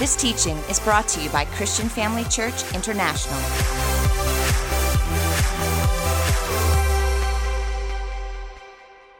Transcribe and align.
This 0.00 0.16
teaching 0.16 0.56
is 0.70 0.80
brought 0.80 1.08
to 1.08 1.20
you 1.20 1.28
by 1.28 1.44
Christian 1.44 1.86
Family 1.86 2.24
Church 2.24 2.54
International. 2.74 3.38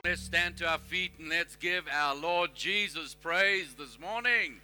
Let's 0.03 0.23
stand 0.23 0.57
to 0.57 0.67
our 0.67 0.79
feet 0.79 1.13
and 1.19 1.29
let's 1.29 1.57
give 1.57 1.85
our 1.93 2.17
Lord 2.17 2.55
Jesus 2.55 3.13
praise 3.13 3.75
this 3.75 4.01
morning. 4.01 4.55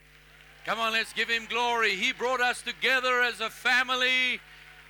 Come 0.65 0.79
on, 0.79 0.95
let's 0.95 1.13
give 1.13 1.29
him 1.29 1.45
glory. 1.51 1.91
He 1.91 2.15
brought 2.15 2.41
us 2.41 2.63
together 2.63 3.21
as 3.21 3.43
a 3.43 3.51
family 3.51 4.41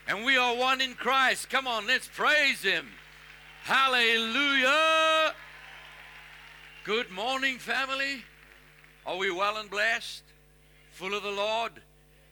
and 0.07 0.25
we 0.25 0.37
are 0.37 0.55
one 0.55 0.81
in 0.81 0.95
Christ. 0.95 1.51
Come 1.51 1.67
on, 1.67 1.89
let's 1.89 2.07
praise 2.07 2.63
him. 2.63 2.87
Hallelujah. 3.65 5.35
Good 6.85 7.11
morning, 7.11 7.59
family. 7.59 8.23
Are 9.05 9.17
we 9.17 9.33
well 9.33 9.57
and 9.57 9.69
blessed? 9.69 10.23
Full 10.97 11.13
of 11.13 11.23
the 11.23 11.31
Lord? 11.31 11.73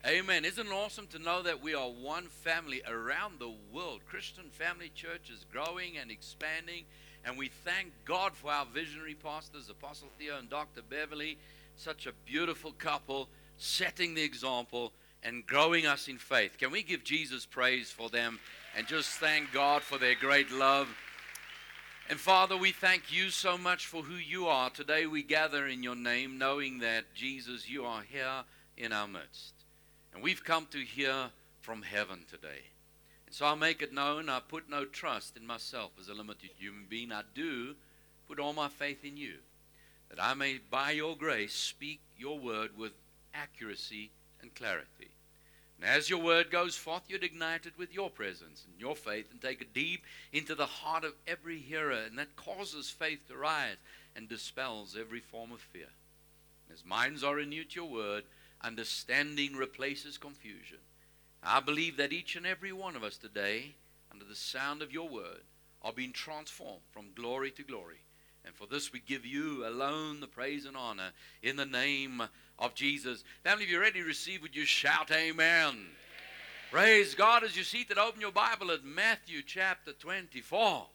Amen. 0.07 0.47
Isn't 0.47 0.69
it 0.69 0.73
awesome 0.73 1.07
to 1.09 1.19
know 1.19 1.43
that 1.43 1.63
we 1.63 1.75
are 1.75 1.91
one 1.91 2.29
family 2.29 2.81
around 2.89 3.39
the 3.39 3.53
world? 3.71 4.01
Christian 4.09 4.45
Family 4.53 4.91
Church 4.95 5.29
is 5.29 5.45
growing 5.53 5.99
and 5.99 6.11
expanding, 6.11 6.85
and 7.27 7.37
we 7.37 7.51
thank 7.67 7.93
God 8.07 8.35
for 8.35 8.51
our 8.51 8.65
visionary 8.65 9.17
pastors, 9.17 9.69
Apostle 9.69 10.09
Theo 10.19 10.39
and 10.39 10.49
Dr. 10.49 10.81
Beverly, 10.81 11.37
such 11.77 12.07
a 12.07 12.13
beautiful 12.25 12.73
couple, 12.73 13.29
setting 13.59 14.15
the 14.15 14.23
example 14.23 14.95
and 15.23 15.47
growing 15.47 15.85
us 15.85 16.09
in 16.09 16.17
faith. 16.17 16.57
Can 16.57 16.71
we 16.71 16.83
give 16.83 17.05
Jesus 17.05 17.45
praise 17.45 17.91
for 17.91 18.09
them 18.09 18.41
and 18.75 18.87
just 18.87 19.11
thank 19.19 19.53
God 19.53 19.83
for 19.83 19.99
their 19.99 20.15
great 20.15 20.51
love? 20.51 20.89
And 22.11 22.21
Father, 22.21 22.55
we 22.55 22.71
thank 22.71 23.11
you 23.11 23.31
so 23.31 23.57
much 23.57 23.87
for 23.87 24.03
who 24.03 24.17
you 24.17 24.47
are. 24.47 24.69
Today 24.69 25.07
we 25.07 25.23
gather 25.23 25.67
in 25.67 25.83
your 25.83 25.97
name, 25.97 26.37
knowing 26.37 26.81
that 26.81 27.15
Jesus, 27.15 27.67
you 27.67 27.87
are 27.87 28.03
here 28.03 28.45
in 28.77 28.93
our 28.93 29.09
midst. 29.09 29.55
And 30.13 30.23
we've 30.23 30.45
come 30.45 30.67
to 30.71 30.81
hear 30.81 31.31
from 31.63 31.81
heaven 31.81 32.27
today. 32.31 32.61
And 33.25 33.35
so 33.35 33.47
I 33.47 33.55
make 33.55 33.81
it 33.81 33.95
known, 33.95 34.29
I 34.29 34.41
put 34.41 34.69
no 34.69 34.85
trust 34.85 35.39
in 35.39 35.47
myself 35.47 35.93
as 35.99 36.09
a 36.09 36.15
limited 36.15 36.51
human 36.59 36.85
being. 36.91 37.11
I 37.11 37.23
do 37.35 37.75
put 38.29 38.39
all 38.39 38.53
my 38.53 38.69
faith 38.69 39.03
in 39.03 39.17
you, 39.17 39.37
that 40.11 40.23
I 40.23 40.35
may, 40.35 40.61
by 40.71 40.91
your 40.91 41.17
grace, 41.17 41.55
speak 41.55 42.01
your 42.19 42.39
word 42.39 42.77
with 42.77 42.93
accuracy 43.33 44.11
and 44.43 44.55
clarity. 44.55 45.09
As 45.85 46.09
your 46.09 46.21
word 46.21 46.51
goes 46.51 46.77
forth, 46.77 47.03
you'd 47.09 47.25
ignite 47.25 47.67
it 47.67 47.75
with 47.77 47.93
your 47.93 48.09
presence 48.09 48.65
and 48.67 48.81
your 48.81 48.97
faith 48.97 49.31
and 49.31 49.41
take 49.41 49.61
it 49.61 49.75
deep 49.75 50.05
into 50.33 50.55
the 50.55 50.65
heart 50.65 51.05
of 51.05 51.13
every 51.27 51.59
hearer. 51.59 52.05
And 52.07 52.19
that 52.19 52.37
causes 52.37 52.89
faith 52.89 53.29
to 53.29 53.37
rise 53.37 53.77
and 54.17 54.27
dispels 54.29 54.97
every 54.99 55.21
form 55.21 55.53
of 55.53 55.61
fear. 55.61 55.89
As 56.73 56.87
minds 56.87 57.23
are 57.23 57.35
renewed 57.35 57.71
to 57.71 57.81
your 57.81 57.91
word, 57.91 58.25
understanding 58.63 59.55
replaces 59.57 60.17
confusion. 60.17 60.79
I 61.43 61.61
believe 61.61 61.99
that 61.99 62.15
each 62.15 62.35
and 62.35 62.47
every 62.47 62.73
one 62.73 62.97
of 62.97 63.05
us 63.05 63.19
today, 63.19 63.75
under 64.11 64.25
the 64.25 64.35
sound 64.35 64.81
of 64.81 64.93
your 64.93 65.09
word, 65.09 65.43
are 65.83 65.93
being 65.93 66.13
transformed 66.13 66.81
from 66.93 67.13
glory 67.15 67.51
to 67.51 67.63
glory. 67.63 68.01
And 68.45 68.55
for 68.55 68.67
this, 68.67 68.93
we 68.93 69.01
give 69.01 69.25
you 69.25 69.67
alone 69.67 70.21
the 70.21 70.27
praise 70.27 70.67
and 70.67 70.77
honor 70.77 71.11
in 71.43 71.57
the 71.57 71.65
name 71.65 72.23
of 72.59 72.75
Jesus. 72.75 73.25
Family, 73.43 73.65
if 73.65 73.71
you're 73.71 73.81
ready 73.81 74.01
to 74.01 74.07
receive, 74.07 74.43
would 74.43 74.55
you 74.55 74.65
shout 74.65 75.11
amen? 75.11 75.71
amen. 75.71 75.87
Praise 76.71 77.15
God 77.15 77.45
as 77.45 77.57
you 77.57 77.63
that. 77.89 77.99
Open 77.99 78.21
your 78.21 78.33
Bible 78.33 78.71
at 78.71 78.85
Matthew 78.85 79.43
chapter 79.47 79.93
24. 79.93 80.87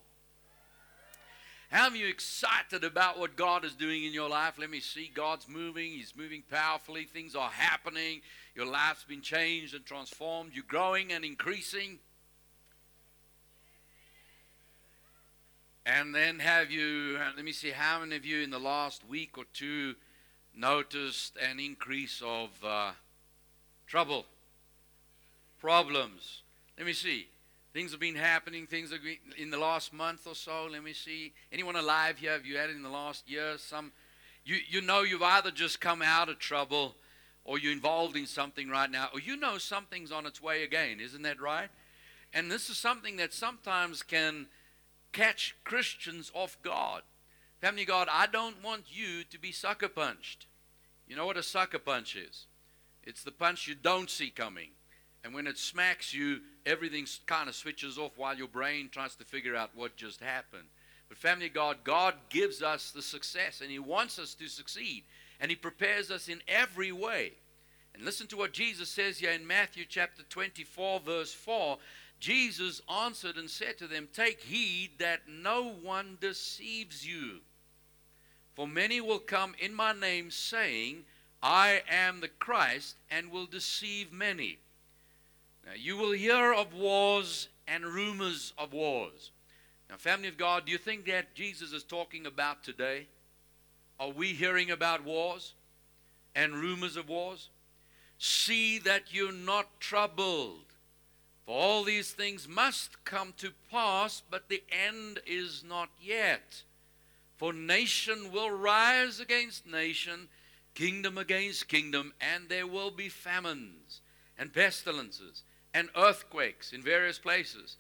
How 1.72 1.88
are 1.88 1.96
you 1.96 2.08
excited 2.08 2.84
about 2.84 3.20
what 3.20 3.36
God 3.36 3.64
is 3.64 3.76
doing 3.76 4.04
in 4.04 4.12
your 4.12 4.28
life? 4.28 4.56
Let 4.58 4.72
me 4.72 4.80
see. 4.80 5.12
God's 5.14 5.48
moving. 5.48 5.92
He's 5.92 6.16
moving 6.18 6.44
powerfully. 6.50 7.06
Things 7.06 7.36
are 7.36 7.50
happening. 7.50 8.22
Your 8.56 8.66
life's 8.66 9.04
been 9.04 9.22
changed 9.22 9.76
and 9.76 9.86
transformed. 9.86 10.52
You're 10.54 10.66
growing 10.68 11.14
and 11.14 11.24
increasing. 11.24 12.00
And 15.92 16.14
then 16.14 16.38
have 16.38 16.70
you, 16.70 17.18
let 17.36 17.44
me 17.44 17.52
see, 17.52 17.72
how 17.72 18.02
many 18.02 18.16
of 18.16 18.24
you 18.24 18.42
in 18.42 18.52
the 18.52 18.60
last 18.60 19.02
week 19.10 19.40
or 19.40 19.46
two 19.54 19.96
noticed 20.56 21.36
an 21.42 21.60
increase 21.60 22.22
of 22.24 22.50
uh, 22.64 22.92
trouble, 23.88 24.26
problems? 25.60 26.44
Let 26.78 26.86
me 26.86 26.94
see. 26.94 27.28
Things 27.74 27.90
have 27.90 28.00
been 28.00 28.14
happening. 28.14 28.68
Things 28.68 28.92
have 28.92 29.02
been 29.02 29.18
in 29.36 29.50
the 29.50 29.58
last 29.58 29.92
month 29.92 30.28
or 30.28 30.36
so. 30.36 30.68
Let 30.72 30.84
me 30.84 30.94
see. 30.94 31.34
Anyone 31.52 31.76
alive 31.76 32.20
here? 32.20 32.34
Have 32.34 32.46
you 32.46 32.58
had 32.58 32.70
it 32.70 32.76
in 32.76 32.84
the 32.84 32.90
last 32.90 33.28
year? 33.28 33.58
Some, 33.58 33.92
you 34.46 34.58
you 34.70 34.82
know 34.82 35.02
you've 35.02 35.24
either 35.24 35.50
just 35.50 35.82
come 35.82 36.04
out 36.04 36.30
of 36.30 36.38
trouble, 36.38 36.98
or 37.46 37.58
you're 37.58 37.74
involved 37.74 38.16
in 38.16 38.28
something 38.28 38.70
right 38.70 38.92
now, 38.92 39.10
or 39.12 39.20
you 39.20 39.36
know 39.36 39.58
something's 39.58 40.12
on 40.12 40.28
its 40.28 40.40
way 40.40 40.64
again. 40.64 41.00
Isn't 41.00 41.24
that 41.24 41.42
right? 41.42 41.70
And 42.32 42.52
this 42.52 42.70
is 42.70 42.78
something 42.78 43.18
that 43.18 43.34
sometimes 43.34 44.04
can 44.04 44.46
catch 45.12 45.56
Christians 45.64 46.32
off 46.34 46.62
guard. 46.62 47.04
Family 47.62 47.86
God, 47.86 48.08
I 48.12 48.28
don't 48.28 48.64
want 48.64 48.84
you 48.88 49.24
to 49.26 49.40
be 49.40 49.52
sucker 49.52 49.90
punched. 49.90 50.46
You 51.08 51.16
know 51.16 51.26
what 51.26 51.38
a 51.38 51.44
sucker 51.44 51.80
punch 51.80 52.16
is? 52.16 52.46
It's 53.04 53.24
the 53.24 53.32
punch 53.32 53.68
you 53.68 53.76
don't 53.76 54.10
see 54.10 54.30
coming. 54.30 54.70
And 55.24 55.34
when 55.34 55.48
it 55.48 55.58
smacks 55.58 56.14
you, 56.14 56.40
everything 56.66 57.06
kind 57.26 57.50
of 57.50 57.56
switches 57.56 57.98
off 57.98 58.12
while 58.18 58.38
your 58.38 58.48
brain 58.48 58.90
tries 58.90 59.16
to 59.16 59.26
figure 59.26 59.56
out 59.56 59.72
what 59.76 59.98
just 59.98 60.22
happened. 60.22 60.68
But, 61.10 61.18
family 61.18 61.50
God, 61.50 61.78
God 61.84 62.14
gives 62.30 62.62
us 62.62 62.92
the 62.92 63.02
success 63.02 63.62
and 63.62 63.72
He 63.72 63.80
wants 63.80 64.20
us 64.20 64.34
to 64.36 64.48
succeed. 64.48 65.04
And 65.42 65.50
He 65.50 65.56
prepares 65.56 66.12
us 66.12 66.30
in 66.30 66.42
every 66.48 66.92
way. 66.92 67.34
And 67.94 68.06
listen 68.06 68.28
to 68.28 68.38
what 68.38 68.54
Jesus 68.54 68.90
says 68.90 69.18
here 69.18 69.32
in 69.32 69.46
Matthew 69.46 69.86
chapter 69.90 70.24
24, 70.30 71.00
verse 71.02 71.34
4. 71.34 71.78
Jesus 72.20 72.82
answered 72.90 73.38
and 73.38 73.50
said 73.50 73.78
to 73.78 73.88
them, 73.88 74.08
Take 74.14 74.42
heed 74.42 74.92
that 75.00 75.22
no 75.28 75.72
one 75.72 76.18
deceives 76.20 77.08
you. 77.08 77.40
For 78.56 78.68
many 78.68 79.00
will 79.00 79.20
come 79.20 79.56
in 79.60 79.74
my 79.74 79.94
name, 79.94 80.32
saying, 80.32 81.06
I 81.42 81.82
am 81.90 82.20
the 82.20 82.28
Christ, 82.28 82.98
and 83.10 83.32
will 83.32 83.46
deceive 83.46 84.12
many. 84.12 84.60
Now, 85.66 85.72
you 85.78 85.96
will 85.96 86.12
hear 86.12 86.54
of 86.54 86.74
wars 86.74 87.48
and 87.68 87.86
rumors 87.86 88.54
of 88.58 88.74
wars. 88.74 89.32
Now, 89.90 89.96
family 89.96 90.28
of 90.28 90.38
God, 90.38 90.66
do 90.66 90.72
you 90.72 90.78
think 90.78 91.06
that 91.06 91.34
Jesus 91.34 91.72
is 91.72 91.84
talking 91.84 92.26
about 92.26 92.64
today? 92.64 93.08
Are 94.00 94.10
we 94.10 94.34
hearing 94.34 94.72
about 94.72 95.04
wars 95.04 95.54
and 96.36 96.54
rumors 96.54 96.98
of 96.98 97.08
wars? 97.08 97.50
See 98.18 98.80
that 98.80 99.14
you're 99.14 99.32
not 99.32 99.80
troubled. 99.80 100.69
For 101.50 101.56
all 101.56 101.84
these 101.84 102.12
things 102.12 102.48
must 102.48 103.04
come 103.06 103.34
to 103.38 103.50
pass, 103.72 104.22
but 104.30 104.50
the 104.50 104.62
end 104.72 105.20
is 105.26 105.64
not 105.68 105.90
yet. 106.00 106.62
For 107.38 107.54
nation 107.54 108.32
will 108.32 108.52
rise 108.52 109.20
against 109.20 109.66
nation, 109.66 110.28
kingdom 110.76 111.18
against 111.18 111.68
kingdom, 111.68 112.14
and 112.22 112.50
there 112.50 112.68
will 112.68 112.92
be 112.92 113.10
famines 113.10 114.02
and 114.38 114.54
pestilences 114.54 115.42
and 115.74 115.90
earthquakes 115.98 116.72
in 116.72 116.84
various 116.84 117.18
places. 117.18 117.78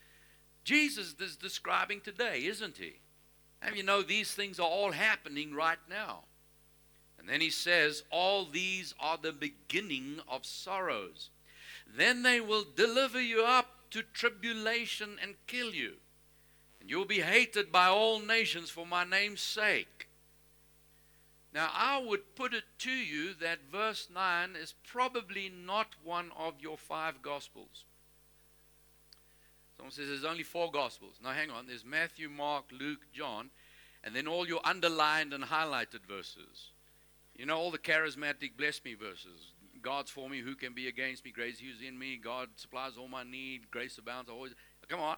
Jesus 0.63 1.13
is 1.19 1.35
describing 1.35 2.01
today, 2.01 2.45
isn't 2.45 2.77
he? 2.77 2.93
And 3.61 3.75
you 3.75 3.83
know, 3.83 4.01
these 4.01 4.33
things 4.33 4.59
are 4.59 4.67
all 4.67 4.93
happening 4.93 5.53
right 5.53 5.77
now. 5.87 6.23
And 7.19 7.29
then 7.29 7.39
he 7.39 7.51
says, 7.51 8.01
All 8.09 8.45
these 8.45 8.95
are 8.99 9.19
the 9.21 9.31
beginning 9.31 10.21
of 10.27 10.43
sorrows. 10.43 11.29
Then 11.95 12.23
they 12.23 12.39
will 12.39 12.65
deliver 12.75 13.21
you 13.21 13.43
up 13.43 13.67
to 13.91 14.03
tribulation 14.03 15.17
and 15.21 15.35
kill 15.47 15.73
you. 15.73 15.93
And 16.79 16.89
you'll 16.89 17.05
be 17.05 17.21
hated 17.21 17.71
by 17.71 17.87
all 17.87 18.19
nations 18.19 18.69
for 18.69 18.85
my 18.85 19.03
name's 19.03 19.41
sake. 19.41 20.07
Now, 21.53 21.69
I 21.73 21.97
would 21.97 22.35
put 22.35 22.53
it 22.53 22.65
to 22.79 22.91
you 22.91 23.33
that 23.41 23.59
verse 23.71 24.07
9 24.13 24.55
is 24.55 24.75
probably 24.85 25.49
not 25.49 25.87
one 26.03 26.31
of 26.37 26.53
your 26.61 26.77
five 26.77 27.21
Gospels. 27.21 27.85
Someone 29.75 29.91
says 29.91 30.07
there's 30.07 30.25
only 30.25 30.43
four 30.43 30.71
Gospels. 30.71 31.15
Now, 31.23 31.31
hang 31.31 31.49
on. 31.49 31.65
There's 31.65 31.85
Matthew, 31.85 32.29
Mark, 32.29 32.65
Luke, 32.71 33.07
John, 33.13 33.49
and 34.03 34.15
then 34.15 34.27
all 34.27 34.47
your 34.47 34.61
underlined 34.63 35.33
and 35.33 35.43
highlighted 35.43 36.05
verses. 36.07 36.71
You 37.35 37.45
know, 37.45 37.57
all 37.57 37.71
the 37.71 37.77
charismatic 37.77 38.51
bless 38.57 38.83
me 38.83 38.93
verses. 38.93 39.53
God's 39.81 40.11
for 40.11 40.29
me, 40.29 40.39
who 40.39 40.55
can 40.55 40.73
be 40.73 40.87
against 40.87 41.25
me? 41.25 41.31
Grace 41.31 41.57
is 41.57 41.85
in 41.85 41.97
me. 41.97 42.19
God 42.21 42.49
supplies 42.55 42.93
all 42.97 43.07
my 43.07 43.23
need. 43.23 43.71
Grace 43.71 43.97
abounds 43.97 44.29
always. 44.29 44.53
Come 44.87 44.99
on. 44.99 45.17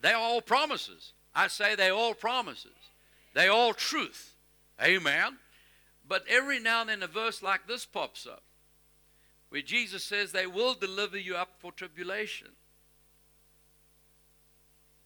They're 0.00 0.16
all 0.16 0.40
promises. 0.40 1.12
I 1.34 1.48
say 1.48 1.74
they're 1.74 1.92
all 1.92 2.14
promises. 2.14 2.72
They're 3.34 3.52
all 3.52 3.74
truth. 3.74 4.34
Amen. 4.82 5.38
But 6.08 6.24
every 6.28 6.60
now 6.60 6.82
and 6.82 6.90
then 6.90 7.02
a 7.02 7.06
verse 7.06 7.42
like 7.42 7.66
this 7.66 7.84
pops 7.84 8.26
up 8.26 8.42
where 9.48 9.62
Jesus 9.62 10.04
says 10.04 10.32
they 10.32 10.46
will 10.46 10.74
deliver 10.74 11.18
you 11.18 11.36
up 11.36 11.50
for 11.58 11.72
tribulation. 11.72 12.48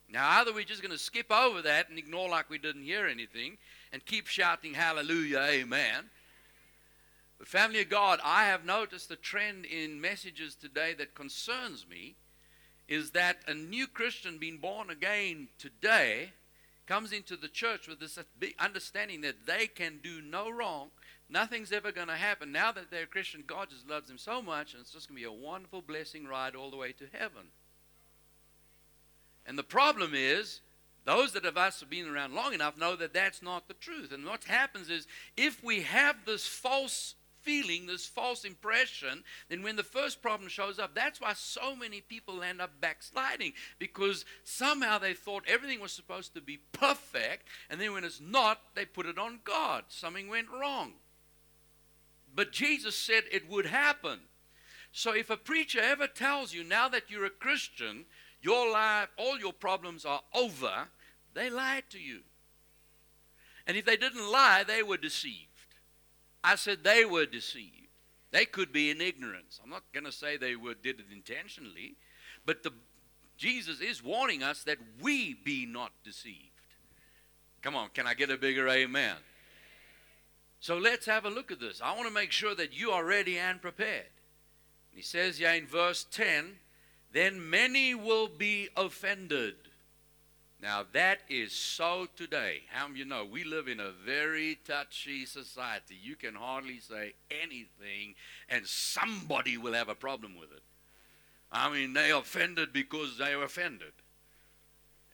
Now, 0.08 0.40
either 0.40 0.52
we're 0.52 0.64
just 0.64 0.82
going 0.82 0.92
to 0.92 0.98
skip 0.98 1.30
over 1.30 1.62
that 1.62 1.88
and 1.88 1.98
ignore 1.98 2.28
like 2.28 2.50
we 2.50 2.58
didn't 2.58 2.82
hear 2.82 3.06
anything 3.06 3.58
and 3.92 4.04
keep 4.04 4.26
shouting 4.26 4.74
hallelujah, 4.74 5.38
amen. 5.38 6.10
But 7.40 7.48
Family 7.48 7.80
of 7.80 7.88
God, 7.88 8.20
I 8.22 8.44
have 8.44 8.66
noticed 8.66 9.10
a 9.10 9.16
trend 9.16 9.64
in 9.64 9.98
messages 9.98 10.54
today 10.54 10.92
that 10.98 11.14
concerns 11.14 11.86
me 11.88 12.16
is 12.86 13.12
that 13.12 13.38
a 13.46 13.54
new 13.54 13.86
Christian 13.86 14.36
being 14.36 14.58
born 14.58 14.90
again 14.90 15.48
today 15.58 16.32
comes 16.86 17.12
into 17.12 17.36
the 17.38 17.48
church 17.48 17.88
with 17.88 17.98
this 17.98 18.18
understanding 18.58 19.22
that 19.22 19.46
they 19.46 19.66
can 19.66 20.00
do 20.02 20.20
no 20.20 20.50
wrong. 20.50 20.90
Nothing's 21.30 21.72
ever 21.72 21.92
going 21.92 22.08
to 22.08 22.14
happen. 22.14 22.52
Now 22.52 22.72
that 22.72 22.90
they're 22.90 23.04
a 23.04 23.06
Christian, 23.06 23.42
God 23.46 23.70
just 23.70 23.88
loves 23.88 24.08
them 24.08 24.18
so 24.18 24.42
much, 24.42 24.74
and 24.74 24.82
it's 24.82 24.92
just 24.92 25.08
going 25.08 25.16
to 25.16 25.26
be 25.26 25.34
a 25.34 25.46
wonderful 25.46 25.80
blessing 25.80 26.26
ride 26.26 26.54
all 26.54 26.70
the 26.70 26.76
way 26.76 26.92
to 26.92 27.06
heaven. 27.10 27.52
And 29.46 29.58
the 29.58 29.62
problem 29.62 30.12
is, 30.14 30.60
those 31.06 31.32
that 31.32 31.46
of 31.46 31.56
us 31.56 31.80
have 31.80 31.88
been 31.88 32.06
around 32.06 32.34
long 32.34 32.52
enough 32.52 32.76
know 32.76 32.96
that 32.96 33.14
that's 33.14 33.40
not 33.40 33.66
the 33.66 33.74
truth. 33.74 34.12
And 34.12 34.26
what 34.26 34.44
happens 34.44 34.90
is, 34.90 35.06
if 35.38 35.64
we 35.64 35.82
have 35.82 36.26
this 36.26 36.46
false 36.46 37.14
feeling, 37.42 37.86
this 37.86 38.06
false 38.06 38.44
impression, 38.44 39.24
then 39.48 39.62
when 39.62 39.76
the 39.76 39.82
first 39.82 40.22
problem 40.22 40.48
shows 40.48 40.78
up, 40.78 40.94
that's 40.94 41.20
why 41.20 41.32
so 41.34 41.74
many 41.74 42.00
people 42.00 42.42
end 42.42 42.60
up 42.60 42.80
backsliding 42.80 43.52
because 43.78 44.24
somehow 44.44 44.98
they 44.98 45.14
thought 45.14 45.44
everything 45.46 45.80
was 45.80 45.92
supposed 45.92 46.34
to 46.34 46.40
be 46.40 46.58
perfect, 46.72 47.48
and 47.68 47.80
then 47.80 47.92
when 47.92 48.04
it's 48.04 48.20
not, 48.20 48.60
they 48.74 48.84
put 48.84 49.06
it 49.06 49.18
on 49.18 49.40
God. 49.44 49.84
Something 49.88 50.28
went 50.28 50.48
wrong. 50.50 50.92
But 52.34 52.52
Jesus 52.52 52.96
said 52.96 53.24
it 53.30 53.48
would 53.48 53.66
happen. 53.66 54.20
So 54.92 55.14
if 55.14 55.30
a 55.30 55.36
preacher 55.36 55.80
ever 55.80 56.06
tells 56.06 56.52
you 56.52 56.64
now 56.64 56.88
that 56.88 57.10
you're 57.10 57.24
a 57.24 57.30
Christian, 57.30 58.06
your 58.40 58.70
life, 58.70 59.08
all 59.16 59.38
your 59.38 59.52
problems 59.52 60.04
are 60.04 60.22
over, 60.34 60.88
they 61.34 61.50
lied 61.50 61.84
to 61.90 61.98
you. 61.98 62.20
And 63.66 63.76
if 63.76 63.84
they 63.84 63.96
didn't 63.96 64.30
lie, 64.30 64.64
they 64.66 64.82
were 64.82 64.96
deceived. 64.96 65.49
I 66.42 66.56
said 66.56 66.82
they 66.82 67.04
were 67.04 67.26
deceived. 67.26 67.88
They 68.30 68.44
could 68.44 68.72
be 68.72 68.90
in 68.90 69.00
ignorance. 69.00 69.60
I'm 69.62 69.70
not 69.70 69.82
going 69.92 70.04
to 70.04 70.12
say 70.12 70.36
they 70.36 70.56
were, 70.56 70.74
did 70.74 71.00
it 71.00 71.06
intentionally, 71.12 71.96
but 72.46 72.62
the, 72.62 72.72
Jesus 73.36 73.80
is 73.80 74.04
warning 74.04 74.42
us 74.42 74.62
that 74.64 74.78
we 75.00 75.34
be 75.34 75.66
not 75.66 75.92
deceived. 76.04 76.36
Come 77.62 77.74
on, 77.74 77.88
can 77.92 78.06
I 78.06 78.14
get 78.14 78.30
a 78.30 78.36
bigger 78.36 78.68
amen? 78.68 79.16
So 80.60 80.78
let's 80.78 81.06
have 81.06 81.24
a 81.24 81.30
look 81.30 81.50
at 81.50 81.60
this. 81.60 81.80
I 81.82 81.94
want 81.94 82.06
to 82.06 82.14
make 82.14 82.32
sure 82.32 82.54
that 82.54 82.72
you 82.72 82.90
are 82.90 83.04
ready 83.04 83.38
and 83.38 83.60
prepared. 83.60 84.06
He 84.90 85.02
says 85.02 85.38
here 85.38 85.50
in 85.50 85.66
verse 85.66 86.06
10 86.10 86.56
then 87.12 87.50
many 87.50 87.94
will 87.94 88.28
be 88.28 88.68
offended. 88.76 89.54
Now, 90.62 90.84
that 90.92 91.20
is 91.30 91.52
so 91.52 92.06
today. 92.16 92.62
How 92.70 92.88
you 92.88 93.06
know? 93.06 93.24
We 93.24 93.44
live 93.44 93.66
in 93.66 93.80
a 93.80 93.92
very 94.04 94.58
touchy 94.66 95.24
society. 95.24 95.96
You 96.00 96.16
can 96.16 96.34
hardly 96.34 96.80
say 96.80 97.14
anything, 97.30 98.14
and 98.48 98.66
somebody 98.66 99.56
will 99.56 99.72
have 99.72 99.88
a 99.88 99.94
problem 99.94 100.34
with 100.38 100.52
it. 100.52 100.62
I 101.50 101.70
mean, 101.70 101.94
they 101.94 102.10
offended 102.10 102.72
because 102.72 103.16
they 103.16 103.32
are 103.32 103.42
offended. 103.42 103.92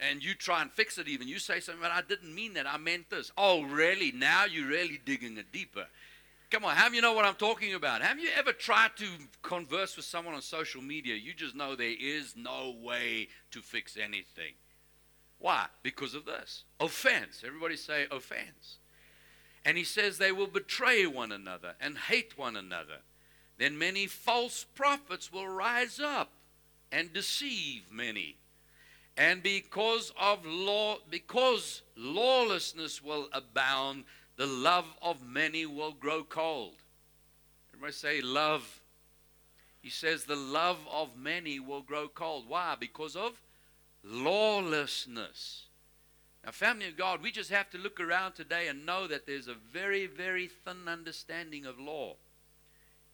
And 0.00 0.22
you 0.22 0.34
try 0.34 0.62
and 0.62 0.70
fix 0.70 0.98
it 0.98 1.08
even. 1.08 1.28
You 1.28 1.38
say 1.38 1.60
something, 1.60 1.80
but 1.80 1.92
I 1.92 2.02
didn't 2.02 2.34
mean 2.34 2.54
that. 2.54 2.66
I 2.66 2.76
meant 2.76 3.08
this. 3.08 3.30
Oh, 3.38 3.62
really? 3.62 4.12
Now 4.12 4.44
you're 4.44 4.68
really 4.68 5.00
digging 5.02 5.38
it 5.38 5.52
deeper. 5.52 5.86
Come 6.50 6.64
on, 6.64 6.76
have 6.76 6.94
you 6.94 7.00
know 7.00 7.12
what 7.12 7.24
I'm 7.24 7.34
talking 7.34 7.74
about? 7.74 8.02
Have 8.02 8.20
you 8.20 8.28
ever 8.36 8.52
tried 8.52 8.90
to 8.96 9.06
converse 9.42 9.96
with 9.96 10.04
someone 10.04 10.34
on 10.34 10.42
social 10.42 10.80
media? 10.80 11.14
You 11.16 11.34
just 11.34 11.56
know 11.56 11.74
there 11.74 11.94
is 11.98 12.34
no 12.36 12.74
way 12.82 13.28
to 13.50 13.60
fix 13.60 13.96
anything. 13.96 14.52
Why? 15.38 15.66
Because 15.82 16.14
of 16.14 16.24
this 16.24 16.64
offense. 16.80 17.42
Everybody 17.46 17.76
say 17.76 18.06
offense. 18.10 18.78
And 19.64 19.76
he 19.76 19.84
says 19.84 20.18
they 20.18 20.32
will 20.32 20.46
betray 20.46 21.06
one 21.06 21.32
another 21.32 21.74
and 21.80 21.98
hate 21.98 22.38
one 22.38 22.56
another. 22.56 22.98
Then 23.58 23.78
many 23.78 24.06
false 24.06 24.64
prophets 24.64 25.32
will 25.32 25.48
rise 25.48 25.98
up 25.98 26.30
and 26.92 27.12
deceive 27.12 27.82
many. 27.90 28.36
And 29.16 29.42
because 29.42 30.12
of 30.20 30.44
law 30.44 30.98
because 31.10 31.82
lawlessness 31.96 33.02
will 33.02 33.28
abound, 33.32 34.04
the 34.36 34.46
love 34.46 34.86
of 35.00 35.26
many 35.26 35.64
will 35.64 35.92
grow 35.92 36.22
cold. 36.22 36.74
Everybody 37.70 37.92
say 37.92 38.20
love. 38.20 38.80
He 39.80 39.90
says 39.90 40.24
the 40.24 40.36
love 40.36 40.78
of 40.92 41.16
many 41.16 41.60
will 41.60 41.82
grow 41.82 42.08
cold. 42.08 42.44
Why? 42.48 42.76
Because 42.78 43.16
of 43.16 43.40
lawlessness. 44.08 45.64
Now, 46.44 46.52
family 46.52 46.86
of 46.86 46.96
God, 46.96 47.22
we 47.22 47.32
just 47.32 47.50
have 47.50 47.70
to 47.70 47.78
look 47.78 48.00
around 48.00 48.34
today 48.34 48.68
and 48.68 48.86
know 48.86 49.06
that 49.08 49.26
there's 49.26 49.48
a 49.48 49.54
very, 49.54 50.06
very 50.06 50.46
thin 50.46 50.86
understanding 50.86 51.66
of 51.66 51.80
law. 51.80 52.14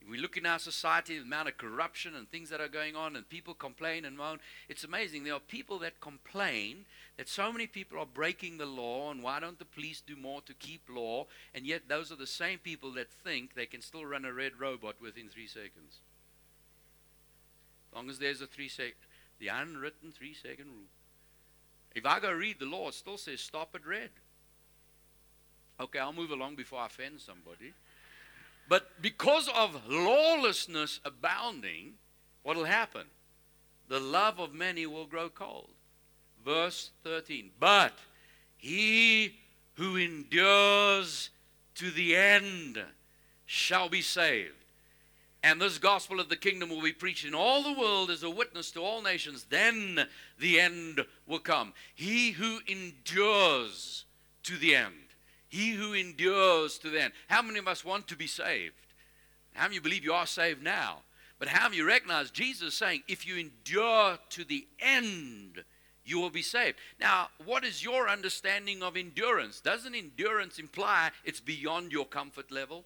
If 0.03 0.11
we 0.11 0.19
look 0.19 0.37
in 0.37 0.45
our 0.47 0.59
society, 0.59 1.17
the 1.17 1.23
amount 1.23 1.49
of 1.49 1.57
corruption 1.57 2.15
and 2.15 2.29
things 2.29 2.51
that 2.51 2.61
are 2.61 2.69
going 2.69 2.97
on, 2.97 3.15
and 3.15 3.27
people 3.29 3.55
complain 3.55 4.05
and 4.05 4.17
moan, 4.17 4.41
it's 4.69 4.85
amazing. 4.85 5.25
There 5.25 5.35
are 5.35 5.41
people 5.41 5.79
that 5.79 6.01
complain 6.01 6.85
that 7.17 7.29
so 7.29 7.53
many 7.53 7.69
people 7.69 7.99
are 8.01 8.07
breaking 8.07 8.59
the 8.59 8.67
law, 8.67 9.11
and 9.13 9.23
why 9.23 9.39
don't 9.39 9.61
the 9.61 9.65
police 9.65 10.03
do 10.05 10.17
more 10.17 10.41
to 10.43 10.55
keep 10.55 10.83
law? 10.91 11.27
And 11.55 11.67
yet, 11.67 11.83
those 11.89 12.11
are 12.11 12.17
the 12.17 12.27
same 12.27 12.59
people 12.59 12.93
that 12.95 13.11
think 13.11 13.55
they 13.55 13.67
can 13.67 13.81
still 13.81 14.05
run 14.05 14.25
a 14.25 14.33
red 14.33 14.59
robot 14.59 14.97
within 15.01 15.29
three 15.29 15.47
seconds. 15.47 16.01
As 17.89 17.97
long 17.97 18.11
as 18.11 18.19
there's 18.19 18.41
a 18.41 18.47
three 18.47 18.69
second 18.69 18.95
the 19.43 19.49
unwritten 19.49 20.13
three 20.13 20.35
second 20.35 20.67
rule. 20.67 20.87
If 21.97 22.07
I 22.07 22.21
go 22.21 22.31
read 22.31 22.61
the 22.61 22.65
law, 22.65 22.89
it 22.89 22.95
still 22.95 23.19
says 23.19 23.41
stop 23.41 23.75
at 23.75 23.85
red. 23.85 24.11
Okay, 25.81 25.99
I'll 25.99 26.13
move 26.13 26.31
along 26.31 26.55
before 26.55 26.79
I 26.79 26.87
offend 26.87 27.21
somebody. 27.21 27.75
But 28.69 29.03
because 29.03 29.51
of 29.55 29.89
lawlessness 29.89 31.01
abounding, 31.05 31.95
what 32.45 32.57
will 32.57 32.67
happen? 32.67 33.07
The 33.89 33.99
love 33.99 34.39
of 34.39 34.55
many 34.55 34.87
will 34.87 35.07
grow 35.07 35.29
cold. 35.29 35.71
Verse 36.45 36.93
13. 37.03 37.51
But 37.59 37.95
he 38.57 39.35
who 39.75 39.97
endures 39.97 41.31
to 41.75 41.91
the 41.91 42.15
end 42.15 42.81
shall 43.45 43.89
be 43.89 44.03
saved. 44.03 44.62
And 45.43 45.61
this 45.61 45.79
gospel 45.79 46.21
of 46.21 46.29
the 46.29 46.37
kingdom 46.37 46.69
will 46.69 46.83
be 46.83 46.93
preached 46.93 47.25
in 47.25 47.35
all 47.35 47.63
the 47.63 47.79
world 47.79 48.11
as 48.11 48.23
a 48.23 48.31
witness 48.31 48.71
to 48.73 48.81
all 48.81 49.03
nations. 49.03 49.47
Then 49.51 50.07
the 50.39 50.61
end 50.61 51.05
will 51.27 51.41
come. 51.41 51.73
He 51.95 52.31
who 52.31 52.61
endures 52.69 54.05
to 54.45 54.57
the 54.57 54.77
end. 54.77 54.95
He 55.49 55.73
who 55.73 55.95
endures 55.95 56.79
to 56.79 56.91
the 56.91 57.03
end. 57.03 57.13
How 57.27 57.43
many 57.43 57.59
of 57.59 57.67
us 57.67 57.85
want 57.85 58.07
to 58.09 58.17
be 58.17 58.29
saved? 58.29 58.75
How 59.55 59.67
many 59.67 59.81
believe 59.81 60.05
you 60.05 60.13
are 60.13 60.27
saved 60.27 60.63
now? 60.63 60.99
But 61.39 61.49
how 61.49 61.69
many 61.69 61.83
recognize 61.83 62.31
Jesus 62.31 62.75
saying, 62.75 63.03
if 63.09 63.27
you 63.27 63.37
endure 63.37 64.19
to 64.31 64.45
the 64.45 64.67
end, 64.81 65.65
you 66.05 66.19
will 66.19 66.31
be 66.31 66.43
saved. 66.43 66.79
Now, 67.01 67.29
what 67.45 67.65
is 67.65 67.85
your 67.85 68.09
understanding 68.09 68.83
of 68.83 68.97
endurance? 68.97 69.61
Doesn't 69.61 69.95
endurance 69.95 70.59
imply 70.59 71.11
it's 71.25 71.41
beyond 71.41 71.93
your 71.93 72.07
comfort 72.07 72.51
level? 72.51 72.85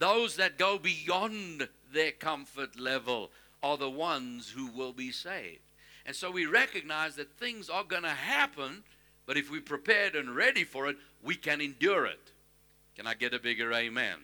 Those 0.00 0.36
that 0.36 0.56
go 0.56 0.78
beyond 0.78 1.68
their 1.92 2.10
comfort 2.10 2.80
level 2.80 3.30
are 3.62 3.76
the 3.76 3.90
ones 3.90 4.48
who 4.48 4.66
will 4.68 4.94
be 4.94 5.12
saved. 5.12 5.60
And 6.06 6.16
so 6.16 6.30
we 6.30 6.46
recognize 6.46 7.16
that 7.16 7.36
things 7.36 7.68
are 7.68 7.84
going 7.84 8.04
to 8.04 8.08
happen, 8.08 8.82
but 9.26 9.36
if 9.36 9.50
we're 9.50 9.60
prepared 9.60 10.16
and 10.16 10.34
ready 10.34 10.64
for 10.64 10.88
it, 10.88 10.96
we 11.22 11.34
can 11.34 11.60
endure 11.60 12.06
it. 12.06 12.32
Can 12.96 13.06
I 13.06 13.12
get 13.12 13.34
a 13.34 13.38
bigger 13.38 13.74
amen? 13.74 14.16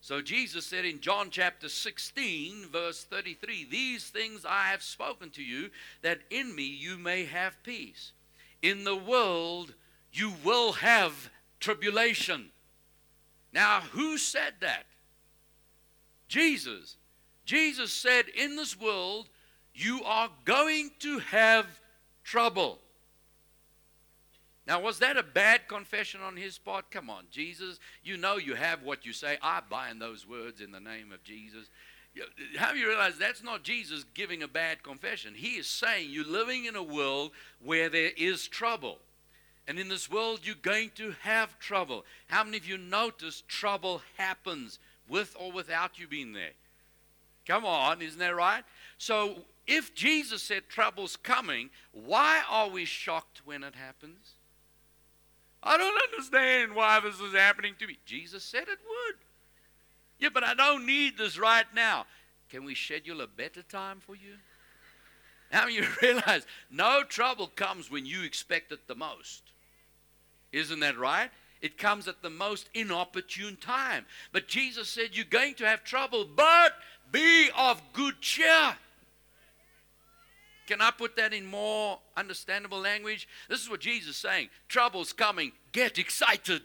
So 0.00 0.22
Jesus 0.22 0.66
said 0.66 0.84
in 0.84 1.00
John 1.00 1.30
chapter 1.30 1.68
16, 1.68 2.68
verse 2.70 3.02
33, 3.02 3.66
These 3.68 4.04
things 4.04 4.46
I 4.48 4.68
have 4.68 4.84
spoken 4.84 5.30
to 5.30 5.42
you, 5.42 5.70
that 6.02 6.20
in 6.30 6.54
me 6.54 6.62
you 6.62 6.96
may 6.96 7.24
have 7.24 7.60
peace. 7.64 8.12
In 8.62 8.84
the 8.84 8.96
world 8.96 9.74
you 10.12 10.32
will 10.44 10.74
have 10.74 11.28
tribulation. 11.58 12.50
Now, 13.52 13.80
who 13.92 14.18
said 14.18 14.54
that? 14.60 14.84
Jesus. 16.28 16.96
Jesus 17.44 17.92
said, 17.92 18.26
In 18.28 18.56
this 18.56 18.78
world, 18.78 19.28
you 19.74 20.02
are 20.04 20.30
going 20.44 20.90
to 21.00 21.18
have 21.18 21.66
trouble. 22.22 22.78
Now, 24.66 24.80
was 24.80 25.00
that 25.00 25.16
a 25.16 25.22
bad 25.24 25.66
confession 25.66 26.20
on 26.20 26.36
his 26.36 26.58
part? 26.58 26.90
Come 26.92 27.10
on, 27.10 27.24
Jesus, 27.30 27.80
you 28.04 28.16
know 28.16 28.36
you 28.36 28.54
have 28.54 28.84
what 28.84 29.04
you 29.04 29.12
say. 29.12 29.36
I 29.42 29.60
bind 29.68 30.00
those 30.00 30.28
words 30.28 30.60
in 30.60 30.70
the 30.70 30.78
name 30.78 31.10
of 31.10 31.24
Jesus. 31.24 31.68
How 32.56 32.72
do 32.72 32.78
you 32.78 32.88
realize 32.88 33.18
that's 33.18 33.42
not 33.42 33.64
Jesus 33.64 34.04
giving 34.14 34.42
a 34.42 34.48
bad 34.48 34.82
confession? 34.82 35.34
He 35.34 35.56
is 35.56 35.66
saying 35.66 36.10
you're 36.10 36.24
living 36.24 36.66
in 36.66 36.76
a 36.76 36.82
world 36.82 37.32
where 37.60 37.88
there 37.88 38.10
is 38.16 38.46
trouble. 38.46 38.98
And 39.68 39.78
in 39.78 39.88
this 39.88 40.10
world, 40.10 40.40
you're 40.42 40.56
going 40.60 40.90
to 40.96 41.14
have 41.22 41.58
trouble. 41.58 42.04
How 42.26 42.42
many 42.42 42.56
of 42.56 42.66
you 42.66 42.76
notice 42.76 43.42
trouble 43.46 44.02
happens 44.16 44.78
with 45.08 45.36
or 45.38 45.52
without 45.52 45.98
you 45.98 46.08
being 46.08 46.32
there? 46.32 46.52
Come 47.46 47.64
on, 47.64 48.02
isn't 48.02 48.18
that 48.18 48.34
right? 48.34 48.64
So, 48.98 49.42
if 49.66 49.94
Jesus 49.94 50.42
said 50.42 50.68
trouble's 50.68 51.16
coming, 51.16 51.70
why 51.92 52.42
are 52.48 52.68
we 52.68 52.84
shocked 52.84 53.42
when 53.44 53.62
it 53.62 53.74
happens? 53.74 54.34
I 55.62 55.76
don't 55.76 56.02
understand 56.10 56.74
why 56.74 57.00
this 57.00 57.20
is 57.20 57.34
happening 57.34 57.74
to 57.78 57.86
me. 57.86 57.98
Jesus 58.04 58.42
said 58.42 58.62
it 58.62 58.68
would. 58.68 59.16
Yeah, 60.18 60.30
but 60.32 60.44
I 60.44 60.54
don't 60.54 60.86
need 60.86 61.18
this 61.18 61.38
right 61.38 61.66
now. 61.74 62.06
Can 62.48 62.64
we 62.64 62.74
schedule 62.74 63.20
a 63.20 63.26
better 63.26 63.62
time 63.62 64.00
for 64.00 64.14
you? 64.14 64.34
Now 65.52 65.66
you 65.66 65.86
realize 66.02 66.46
no 66.70 67.02
trouble 67.04 67.48
comes 67.48 67.90
when 67.90 68.06
you 68.06 68.22
expect 68.22 68.72
it 68.72 68.86
the 68.86 68.94
most. 68.94 69.42
Isn't 70.52 70.80
that 70.80 70.98
right? 70.98 71.30
It 71.60 71.76
comes 71.76 72.08
at 72.08 72.22
the 72.22 72.30
most 72.30 72.68
inopportune 72.74 73.56
time. 73.56 74.06
But 74.32 74.48
Jesus 74.48 74.88
said, 74.88 75.10
You're 75.12 75.24
going 75.26 75.54
to 75.54 75.66
have 75.66 75.84
trouble, 75.84 76.24
but 76.24 76.72
be 77.12 77.50
of 77.56 77.82
good 77.92 78.20
cheer. 78.20 78.74
Can 80.66 80.80
I 80.80 80.92
put 80.92 81.16
that 81.16 81.32
in 81.32 81.46
more 81.46 81.98
understandable 82.16 82.78
language? 82.78 83.26
This 83.48 83.60
is 83.60 83.68
what 83.68 83.80
Jesus 83.80 84.10
is 84.10 84.16
saying 84.16 84.48
Trouble's 84.68 85.12
coming. 85.12 85.52
Get 85.72 85.98
excited. 85.98 86.62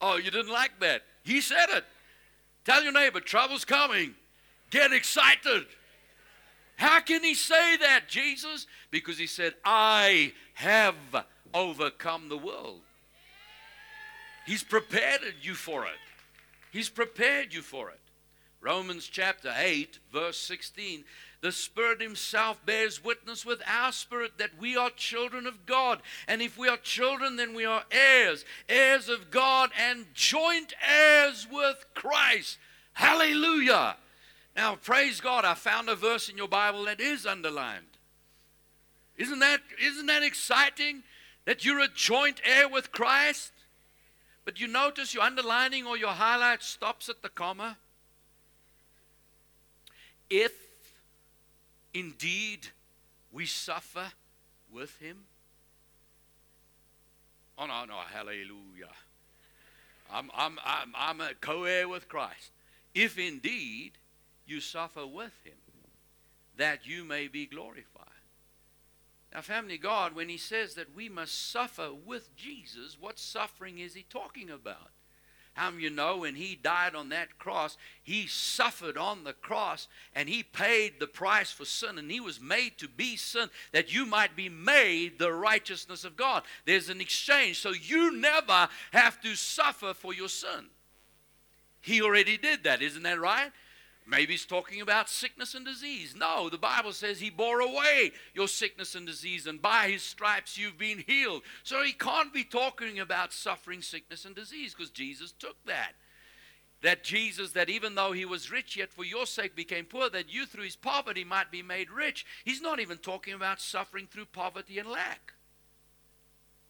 Oh, 0.00 0.16
you 0.16 0.30
didn't 0.30 0.52
like 0.52 0.80
that? 0.80 1.02
He 1.22 1.42
said 1.42 1.66
it. 1.68 1.84
Tell 2.64 2.82
your 2.82 2.92
neighbor, 2.92 3.20
trouble's 3.20 3.66
coming. 3.66 4.14
Get 4.70 4.92
excited. 4.92 5.66
How 6.76 7.00
can 7.00 7.22
he 7.22 7.34
say 7.34 7.76
that, 7.76 8.08
Jesus? 8.08 8.66
Because 8.90 9.18
he 9.18 9.26
said, 9.26 9.54
I 9.64 10.32
have 10.54 10.94
overcome 11.52 12.28
the 12.28 12.38
world. 12.38 12.80
He's 14.46 14.62
prepared 14.62 15.20
you 15.42 15.54
for 15.54 15.84
it. 15.84 15.90
He's 16.72 16.88
prepared 16.88 17.52
you 17.52 17.62
for 17.62 17.90
it. 17.90 18.00
Romans 18.60 19.06
chapter 19.06 19.52
8, 19.56 19.98
verse 20.12 20.38
16. 20.38 21.04
The 21.40 21.52
Spirit 21.52 22.02
Himself 22.02 22.64
bears 22.66 23.02
witness 23.02 23.46
with 23.46 23.62
our 23.66 23.92
spirit 23.92 24.32
that 24.38 24.58
we 24.58 24.76
are 24.76 24.90
children 24.90 25.46
of 25.46 25.64
God. 25.64 26.02
And 26.28 26.42
if 26.42 26.58
we 26.58 26.68
are 26.68 26.76
children, 26.76 27.36
then 27.36 27.54
we 27.54 27.64
are 27.64 27.84
heirs, 27.90 28.44
heirs 28.68 29.08
of 29.08 29.30
God, 29.30 29.70
and 29.78 30.06
joint 30.14 30.74
heirs 30.86 31.46
with 31.50 31.84
Christ. 31.94 32.58
Hallelujah. 32.92 33.96
Now, 34.60 34.74
praise 34.76 35.22
God, 35.22 35.46
I 35.46 35.54
found 35.54 35.88
a 35.88 35.94
verse 35.94 36.28
in 36.28 36.36
your 36.36 36.46
Bible 36.46 36.84
that 36.84 37.00
is 37.00 37.24
underlined. 37.24 37.96
Isn't 39.16 39.38
that, 39.38 39.60
isn't 39.82 40.04
that 40.04 40.22
exciting? 40.22 41.02
That 41.46 41.64
you're 41.64 41.80
a 41.80 41.88
joint 41.88 42.42
heir 42.44 42.68
with 42.68 42.92
Christ? 42.92 43.52
But 44.44 44.60
you 44.60 44.66
notice 44.66 45.14
your 45.14 45.22
underlining 45.22 45.86
or 45.86 45.96
your 45.96 46.10
highlight 46.10 46.62
stops 46.62 47.08
at 47.08 47.22
the 47.22 47.30
comma 47.30 47.78
if 50.28 50.52
indeed 51.94 52.68
we 53.32 53.46
suffer 53.46 54.12
with 54.70 54.94
him? 54.98 55.24
Oh, 57.56 57.64
no, 57.64 57.86
no, 57.86 57.96
hallelujah. 58.12 58.92
I'm, 60.12 60.30
I'm, 60.36 60.58
I'm, 60.62 60.92
I'm 60.94 61.20
a 61.22 61.30
co 61.40 61.64
heir 61.64 61.88
with 61.88 62.10
Christ. 62.10 62.50
If 62.94 63.16
indeed 63.16 63.92
you 64.50 64.60
suffer 64.60 65.06
with 65.06 65.32
him, 65.44 65.54
that 66.56 66.86
you 66.86 67.04
may 67.04 67.28
be 67.28 67.46
glorified. 67.46 68.06
Now, 69.32 69.42
family, 69.42 69.78
God, 69.78 70.14
when 70.14 70.28
he 70.28 70.38
says 70.38 70.74
that 70.74 70.94
we 70.94 71.08
must 71.08 71.50
suffer 71.52 71.90
with 71.92 72.34
Jesus, 72.36 72.96
what 73.00 73.18
suffering 73.18 73.78
is 73.78 73.94
he 73.94 74.02
talking 74.02 74.50
about? 74.50 74.90
How 75.54 75.70
you 75.72 75.90
know 75.90 76.18
when 76.18 76.36
he 76.36 76.54
died 76.54 76.94
on 76.94 77.08
that 77.10 77.38
cross, 77.38 77.76
he 78.02 78.26
suffered 78.26 78.96
on 78.96 79.24
the 79.24 79.32
cross 79.32 79.88
and 80.14 80.28
he 80.28 80.42
paid 80.42 80.94
the 80.98 81.06
price 81.06 81.50
for 81.50 81.64
sin 81.64 81.98
and 81.98 82.10
he 82.10 82.20
was 82.20 82.40
made 82.40 82.78
to 82.78 82.88
be 82.88 83.16
sin 83.16 83.50
that 83.72 83.92
you 83.92 84.06
might 84.06 84.36
be 84.36 84.48
made 84.48 85.18
the 85.18 85.32
righteousness 85.32 86.04
of 86.04 86.16
God. 86.16 86.44
There's 86.66 86.88
an 86.88 87.00
exchange. 87.00 87.60
So 87.60 87.70
you 87.70 88.16
never 88.16 88.68
have 88.92 89.20
to 89.22 89.34
suffer 89.34 89.92
for 89.92 90.14
your 90.14 90.28
sin. 90.28 90.66
He 91.80 92.00
already 92.00 92.36
did 92.36 92.64
that, 92.64 92.80
isn't 92.80 93.02
that 93.02 93.20
right? 93.20 93.50
Maybe 94.06 94.32
he's 94.32 94.46
talking 94.46 94.80
about 94.80 95.08
sickness 95.08 95.54
and 95.54 95.64
disease. 95.64 96.14
No, 96.16 96.48
the 96.48 96.58
Bible 96.58 96.92
says 96.92 97.20
he 97.20 97.30
bore 97.30 97.60
away 97.60 98.12
your 98.34 98.48
sickness 98.48 98.94
and 98.94 99.06
disease, 99.06 99.46
and 99.46 99.62
by 99.62 99.88
his 99.88 100.02
stripes 100.02 100.58
you've 100.58 100.78
been 100.78 101.04
healed. 101.06 101.42
So 101.62 101.82
he 101.82 101.92
can't 101.92 102.32
be 102.32 102.42
talking 102.42 102.98
about 102.98 103.32
suffering, 103.32 103.82
sickness, 103.82 104.24
and 104.24 104.34
disease 104.34 104.74
because 104.74 104.90
Jesus 104.90 105.32
took 105.32 105.64
that. 105.66 105.92
That 106.82 107.04
Jesus, 107.04 107.52
that 107.52 107.68
even 107.68 107.94
though 107.94 108.12
he 108.12 108.24
was 108.24 108.50
rich, 108.50 108.76
yet 108.76 108.90
for 108.90 109.04
your 109.04 109.26
sake 109.26 109.54
became 109.54 109.84
poor, 109.84 110.08
that 110.10 110.32
you 110.32 110.46
through 110.46 110.64
his 110.64 110.76
poverty 110.76 111.24
might 111.24 111.50
be 111.50 111.62
made 111.62 111.90
rich. 111.90 112.24
He's 112.44 112.62
not 112.62 112.80
even 112.80 112.96
talking 112.96 113.34
about 113.34 113.60
suffering 113.60 114.08
through 114.10 114.26
poverty 114.26 114.78
and 114.78 114.88
lack. 114.88 115.34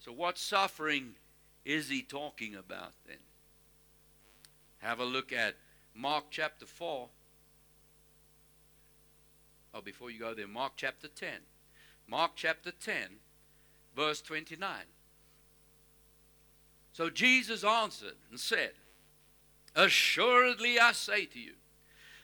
So, 0.01 0.13
what 0.13 0.37
suffering 0.37 1.15
is 1.65 1.89
he 1.89 2.03
talking 2.03 2.57
about 2.57 2.93
then? 3.07 3.19
Have 4.79 4.99
a 4.99 5.05
look 5.05 5.33
at 5.33 5.55
Mark 5.95 6.25
chapter 6.31 6.67
4. 6.67 7.09
Oh, 9.73 9.81
before 9.81 10.11
you 10.11 10.19
go 10.19 10.35
there, 10.35 10.49
Mark 10.49 10.73
chapter 10.77 11.09
10. 11.09 11.29
Mark 12.09 12.33
chapter 12.35 12.73
10, 12.73 12.95
verse 13.95 14.21
29. 14.21 14.71
So 16.93 17.09
Jesus 17.09 17.63
answered 17.63 18.17
and 18.31 18.41
said, 18.41 18.73
Assuredly 19.77 20.81
I 20.81 20.93
say 20.93 21.25
to 21.27 21.39
you, 21.39 21.53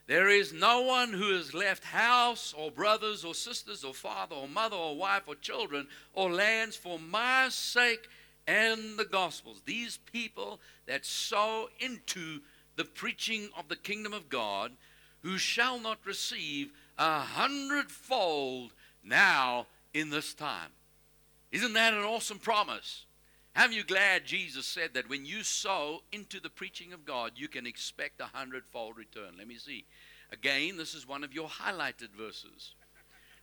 there 0.09 0.29
is 0.29 0.53
no 0.53 0.83
one 0.83 1.13
who 1.13 1.35
has 1.35 1.55
left 1.55 1.85
house 1.85 2.55
or 2.57 2.71
brothers 2.71 3.25
or 3.25 3.35
sisters 3.35 3.85
or 3.85 3.95
father 3.95 4.37
or 4.37 4.49
mother 4.49 4.77
or 4.77 4.97
wife 4.97 5.25
or 5.27 5.35
children 5.35 5.89
or 6.15 6.33
lands 6.33 6.77
for 6.77 6.99
my 6.99 7.49
sake 7.49 8.09
and 8.47 8.99
the 8.99 9.05
gospels. 9.05 9.63
These 9.65 9.99
people 10.13 10.61
that 10.87 11.05
sow 11.05 11.69
into 11.81 12.41
the 12.77 12.85
preaching 12.85 13.49
of 13.59 13.69
the 13.69 13.77
kingdom 13.77 14.13
of 14.13 14.29
God, 14.29 14.73
who 15.23 15.39
shall 15.39 15.81
not 15.81 15.99
receive 16.05 16.73
a 16.99 17.21
hundredfold 17.21 18.73
now 19.03 19.67
in 19.95 20.11
this 20.11 20.35
time. 20.35 20.71
Isn't 21.53 21.75
that 21.75 21.95
an 21.95 22.03
awesome 22.03 22.39
promise? 22.39 23.07
Am 23.55 23.73
you 23.73 23.85
glad 23.85 24.27
Jesus 24.27 24.67
said 24.67 24.93
that 24.95 25.09
when 25.09 25.25
you 25.25 25.43
sow 25.43 26.03
into 26.13 26.41
the 26.41 26.51
preaching 26.51 26.93
of 26.93 27.07
God, 27.07 27.33
you 27.37 27.49
can 27.49 27.67
expect 27.67 28.21
a 28.21 28.25
hundredfold 28.25 28.99
return? 28.99 29.35
Let 29.39 29.49
me 29.49 29.57
see. 29.57 29.87
Again, 30.31 30.77
this 30.77 30.95
is 30.95 31.09
one 31.09 31.25
of 31.25 31.33
your 31.33 31.49
highlighted 31.49 32.11
verses. 32.17 32.75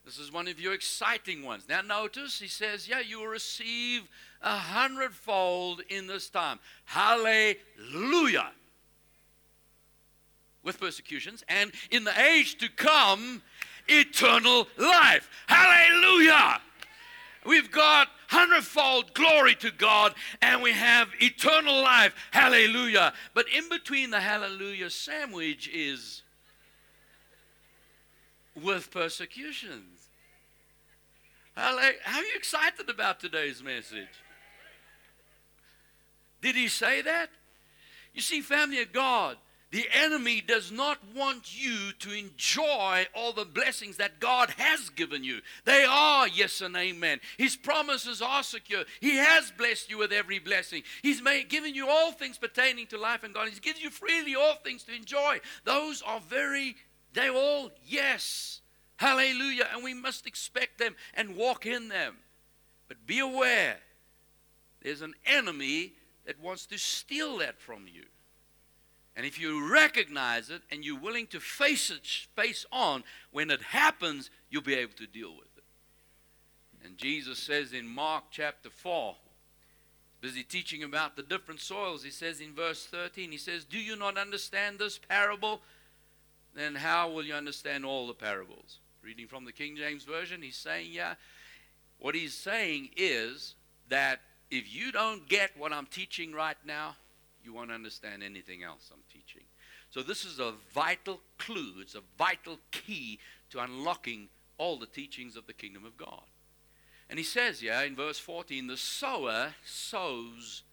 This 0.05 0.19
is 0.19 0.31
one 0.31 0.47
of 0.47 0.59
your 0.59 0.73
exciting 0.73 1.43
ones. 1.43 1.63
Now, 1.67 1.81
notice 1.81 2.39
he 2.39 2.49
says, 2.49 2.87
Yeah, 2.87 2.99
you 2.99 3.19
will 3.19 3.27
receive 3.27 4.03
a 4.41 4.57
hundredfold 4.57 5.81
in 5.89 6.07
this 6.07 6.29
time. 6.29 6.59
Hallelujah 6.85 8.51
with 10.63 10.79
persecutions, 10.79 11.43
and 11.47 11.71
in 11.91 12.03
the 12.03 12.19
age 12.19 12.57
to 12.59 12.69
come, 12.69 13.41
eternal 13.87 14.67
life. 14.77 15.29
Hallelujah! 15.47 16.61
We've 17.45 17.71
got 17.71 18.07
hundredfold 18.29 19.13
glory 19.13 19.55
to 19.55 19.71
God, 19.71 20.15
and 20.41 20.61
we 20.61 20.71
have 20.71 21.09
eternal 21.19 21.81
life. 21.81 22.15
Hallelujah! 22.31 23.13
But 23.33 23.45
in 23.55 23.67
between 23.69 24.09
the 24.09 24.21
hallelujah 24.21 24.89
sandwich 24.89 25.69
is 25.73 26.21
with 28.55 28.91
persecutions. 28.91 30.07
How 31.55 31.77
are 31.77 32.23
you 32.23 32.35
excited 32.35 32.89
about 32.89 33.19
today's 33.19 33.61
message? 33.61 34.07
Did 36.41 36.55
he 36.55 36.67
say 36.67 37.01
that? 37.01 37.29
You 38.13 38.21
see, 38.21 38.41
family 38.41 38.81
of 38.81 38.91
God, 38.91 39.37
the 39.73 39.87
enemy 39.91 40.39
does 40.39 40.71
not 40.71 40.99
want 41.15 41.59
you 41.59 41.93
to 41.97 42.11
enjoy 42.11 43.07
all 43.15 43.33
the 43.33 43.43
blessings 43.43 43.97
that 43.97 44.19
God 44.19 44.51
has 44.51 44.89
given 44.91 45.23
you. 45.23 45.39
They 45.65 45.83
are 45.83 46.27
yes 46.27 46.61
and 46.61 46.75
amen. 46.75 47.19
His 47.39 47.55
promises 47.55 48.21
are 48.21 48.43
secure. 48.43 48.83
He 49.01 49.15
has 49.15 49.51
blessed 49.51 49.89
you 49.89 49.97
with 49.97 50.11
every 50.11 50.37
blessing. 50.37 50.83
He's 51.01 51.23
made, 51.23 51.49
given 51.49 51.73
you 51.73 51.89
all 51.89 52.11
things 52.11 52.37
pertaining 52.37 52.85
to 52.87 52.99
life 52.99 53.23
and 53.23 53.33
God. 53.33 53.49
He's 53.49 53.59
given 53.59 53.81
you 53.81 53.89
freely 53.89 54.35
all 54.35 54.57
things 54.63 54.83
to 54.83 54.95
enjoy. 54.95 55.39
Those 55.63 56.03
are 56.03 56.19
very, 56.19 56.75
they're 57.13 57.33
all 57.33 57.71
yes. 57.83 58.61
Hallelujah. 58.97 59.69
And 59.73 59.83
we 59.83 59.95
must 59.95 60.27
expect 60.27 60.77
them 60.77 60.95
and 61.15 61.35
walk 61.35 61.65
in 61.65 61.89
them. 61.89 62.17
But 62.87 63.07
be 63.07 63.17
aware, 63.17 63.77
there's 64.83 65.01
an 65.01 65.15
enemy 65.25 65.93
that 66.27 66.39
wants 66.39 66.67
to 66.67 66.77
steal 66.77 67.39
that 67.39 67.59
from 67.59 67.87
you. 67.91 68.03
And 69.15 69.25
if 69.25 69.39
you 69.39 69.71
recognize 69.71 70.49
it 70.49 70.63
and 70.71 70.83
you're 70.83 70.99
willing 70.99 71.27
to 71.27 71.39
face 71.39 71.91
it 71.91 72.05
face 72.35 72.65
on, 72.71 73.03
when 73.31 73.51
it 73.51 73.61
happens, 73.61 74.29
you'll 74.49 74.63
be 74.63 74.73
able 74.73 74.93
to 74.93 75.07
deal 75.07 75.35
with 75.35 75.47
it. 75.57 75.63
And 76.85 76.97
Jesus 76.97 77.37
says 77.37 77.73
in 77.73 77.87
Mark 77.87 78.25
chapter 78.31 78.69
4, 78.69 79.15
busy 80.19 80.43
teaching 80.43 80.83
about 80.83 81.15
the 81.15 81.23
different 81.23 81.59
soils, 81.59 82.03
he 82.03 82.09
says 82.09 82.39
in 82.39 82.53
verse 82.53 82.85
13, 82.85 83.31
he 83.31 83.37
says, 83.37 83.65
Do 83.65 83.77
you 83.77 83.95
not 83.95 84.17
understand 84.17 84.79
this 84.79 84.97
parable? 84.97 85.61
Then 86.55 86.75
how 86.75 87.09
will 87.09 87.23
you 87.23 87.33
understand 87.33 87.85
all 87.85 88.07
the 88.07 88.13
parables? 88.13 88.79
Reading 89.03 89.27
from 89.27 89.45
the 89.45 89.51
King 89.51 89.75
James 89.75 90.05
Version, 90.05 90.41
he's 90.41 90.55
saying, 90.55 90.87
Yeah, 90.91 91.15
what 91.99 92.15
he's 92.15 92.33
saying 92.33 92.89
is 92.97 93.55
that 93.89 94.21
if 94.49 94.73
you 94.73 94.91
don't 94.91 95.27
get 95.27 95.51
what 95.57 95.71
I'm 95.71 95.87
teaching 95.87 96.33
right 96.33 96.57
now, 96.65 96.95
you 97.43 97.53
won't 97.53 97.71
understand 97.71 98.23
anything 98.23 98.63
else 98.63 98.89
I'm 98.91 99.03
teaching. 99.11 99.43
So, 99.89 100.01
this 100.01 100.25
is 100.25 100.39
a 100.39 100.53
vital 100.73 101.21
clue, 101.37 101.75
it's 101.81 101.95
a 101.95 102.01
vital 102.17 102.59
key 102.71 103.19
to 103.51 103.59
unlocking 103.59 104.29
all 104.57 104.77
the 104.77 104.85
teachings 104.85 105.35
of 105.35 105.47
the 105.47 105.53
kingdom 105.53 105.85
of 105.85 105.97
God. 105.97 106.23
And 107.09 107.19
he 107.19 107.25
says 107.25 107.59
here 107.59 107.73
in 107.85 107.95
verse 107.95 108.17
14, 108.17 108.67
the 108.67 108.77
sower 108.77 109.53
sows 109.65 110.63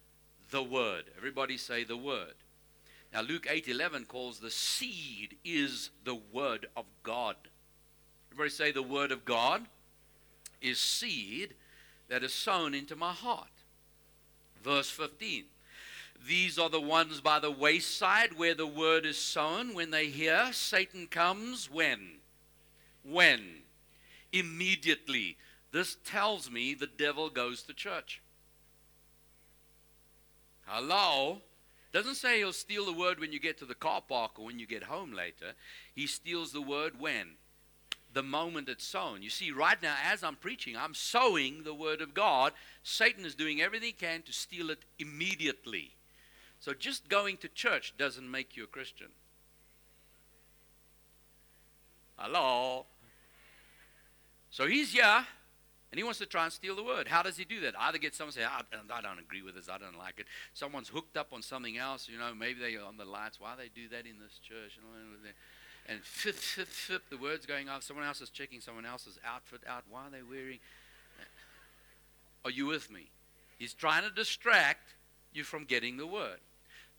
the 0.50 0.62
word. 0.62 1.04
Everybody 1.16 1.56
say 1.56 1.84
the 1.84 1.96
word. 1.96 2.34
Now 3.12 3.22
Luke 3.22 3.46
8:11 3.46 4.06
calls 4.06 4.38
the 4.38 4.50
seed 4.50 5.36
is 5.44 5.90
the 6.04 6.14
word 6.14 6.66
of 6.76 6.86
God. 7.02 7.36
Everybody 8.30 8.50
say 8.50 8.70
the 8.70 8.82
word 8.82 9.10
of 9.10 9.24
God 9.24 9.66
is 10.60 10.78
seed 10.78 11.54
that 12.08 12.22
is 12.22 12.32
sown 12.32 12.74
into 12.74 12.94
my 12.94 13.12
heart. 13.12 13.48
Verse 14.62 14.90
15. 14.90 15.46
These 16.26 16.58
are 16.58 16.68
the 16.68 16.80
ones 16.80 17.20
by 17.20 17.38
the 17.38 17.50
wayside 17.50 18.36
where 18.36 18.54
the 18.54 18.66
word 18.66 19.06
is 19.06 19.16
sown. 19.16 19.74
When 19.74 19.90
they 19.90 20.06
hear, 20.06 20.52
Satan 20.52 21.06
comes 21.06 21.70
when? 21.70 22.18
When? 23.02 23.62
Immediately. 24.32 25.38
This 25.72 25.96
tells 26.04 26.50
me 26.50 26.74
the 26.74 26.86
devil 26.86 27.30
goes 27.30 27.62
to 27.62 27.74
church. 27.74 28.20
Hello? 30.66 31.42
Doesn't 31.92 32.14
say 32.16 32.38
he'll 32.38 32.52
steal 32.52 32.86
the 32.86 32.92
word 32.92 33.18
when 33.18 33.32
you 33.32 33.40
get 33.40 33.58
to 33.58 33.64
the 33.64 33.74
car 33.74 34.00
park 34.00 34.38
or 34.38 34.44
when 34.44 34.58
you 34.58 34.66
get 34.66 34.84
home 34.84 35.12
later. 35.12 35.54
He 35.94 36.06
steals 36.06 36.52
the 36.52 36.62
word 36.62 37.00
when? 37.00 37.30
The 38.12 38.22
moment 38.22 38.68
it's 38.68 38.84
sown. 38.84 39.22
You 39.22 39.30
see, 39.30 39.50
right 39.50 39.80
now, 39.82 39.94
as 40.04 40.22
I'm 40.22 40.36
preaching, 40.36 40.76
I'm 40.76 40.94
sowing 40.94 41.62
the 41.62 41.74
word 41.74 42.00
of 42.00 42.14
God. 42.14 42.52
Satan 42.82 43.24
is 43.24 43.34
doing 43.34 43.60
everything 43.60 43.86
he 43.86 43.92
can 43.92 44.22
to 44.22 44.32
steal 44.32 44.70
it 44.70 44.84
immediately. 44.98 45.92
So 46.60 46.72
just 46.74 47.08
going 47.08 47.38
to 47.38 47.48
church 47.48 47.94
doesn't 47.98 48.30
make 48.30 48.56
you 48.56 48.64
a 48.64 48.66
Christian. 48.66 49.08
Hello? 52.16 52.86
So 54.50 54.66
he's 54.66 54.92
here. 54.92 55.26
And 55.92 55.98
he 55.98 56.04
wants 56.04 56.20
to 56.20 56.26
try 56.26 56.44
and 56.44 56.52
steal 56.52 56.76
the 56.76 56.84
word. 56.84 57.08
How 57.08 57.20
does 57.20 57.36
he 57.36 57.44
do 57.44 57.62
that? 57.62 57.74
Either 57.76 57.98
get 57.98 58.14
someone 58.14 58.32
to 58.34 58.38
say, 58.38 58.44
I, 58.44 58.60
I 58.92 59.00
don't 59.00 59.18
agree 59.18 59.42
with 59.42 59.56
this, 59.56 59.68
I 59.68 59.76
don't 59.76 59.98
like 59.98 60.20
it. 60.20 60.26
Someone's 60.54 60.88
hooked 60.88 61.16
up 61.16 61.32
on 61.32 61.42
something 61.42 61.78
else, 61.78 62.08
you 62.08 62.16
know, 62.16 62.32
maybe 62.32 62.60
they 62.60 62.76
are 62.76 62.84
on 62.84 62.96
the 62.96 63.04
lights. 63.04 63.40
Why 63.40 63.56
they 63.56 63.70
do 63.74 63.88
that 63.88 64.06
in 64.06 64.20
this 64.20 64.38
church? 64.38 64.78
And 65.88 66.00
flip, 66.04 66.36
flip, 66.36 66.68
flip, 66.68 67.02
the 67.10 67.16
word's 67.16 67.44
going 67.44 67.68
off. 67.68 67.82
Someone 67.82 68.06
else 68.06 68.20
is 68.20 68.30
checking 68.30 68.60
someone 68.60 68.86
else's 68.86 69.18
outfit 69.26 69.62
out. 69.66 69.82
Why 69.90 70.06
are 70.06 70.10
they 70.10 70.22
wearing? 70.22 70.60
Are 72.44 72.52
you 72.52 72.66
with 72.66 72.88
me? 72.88 73.10
He's 73.58 73.74
trying 73.74 74.04
to 74.04 74.10
distract 74.10 74.94
you 75.32 75.42
from 75.42 75.64
getting 75.64 75.96
the 75.96 76.06
word. 76.06 76.38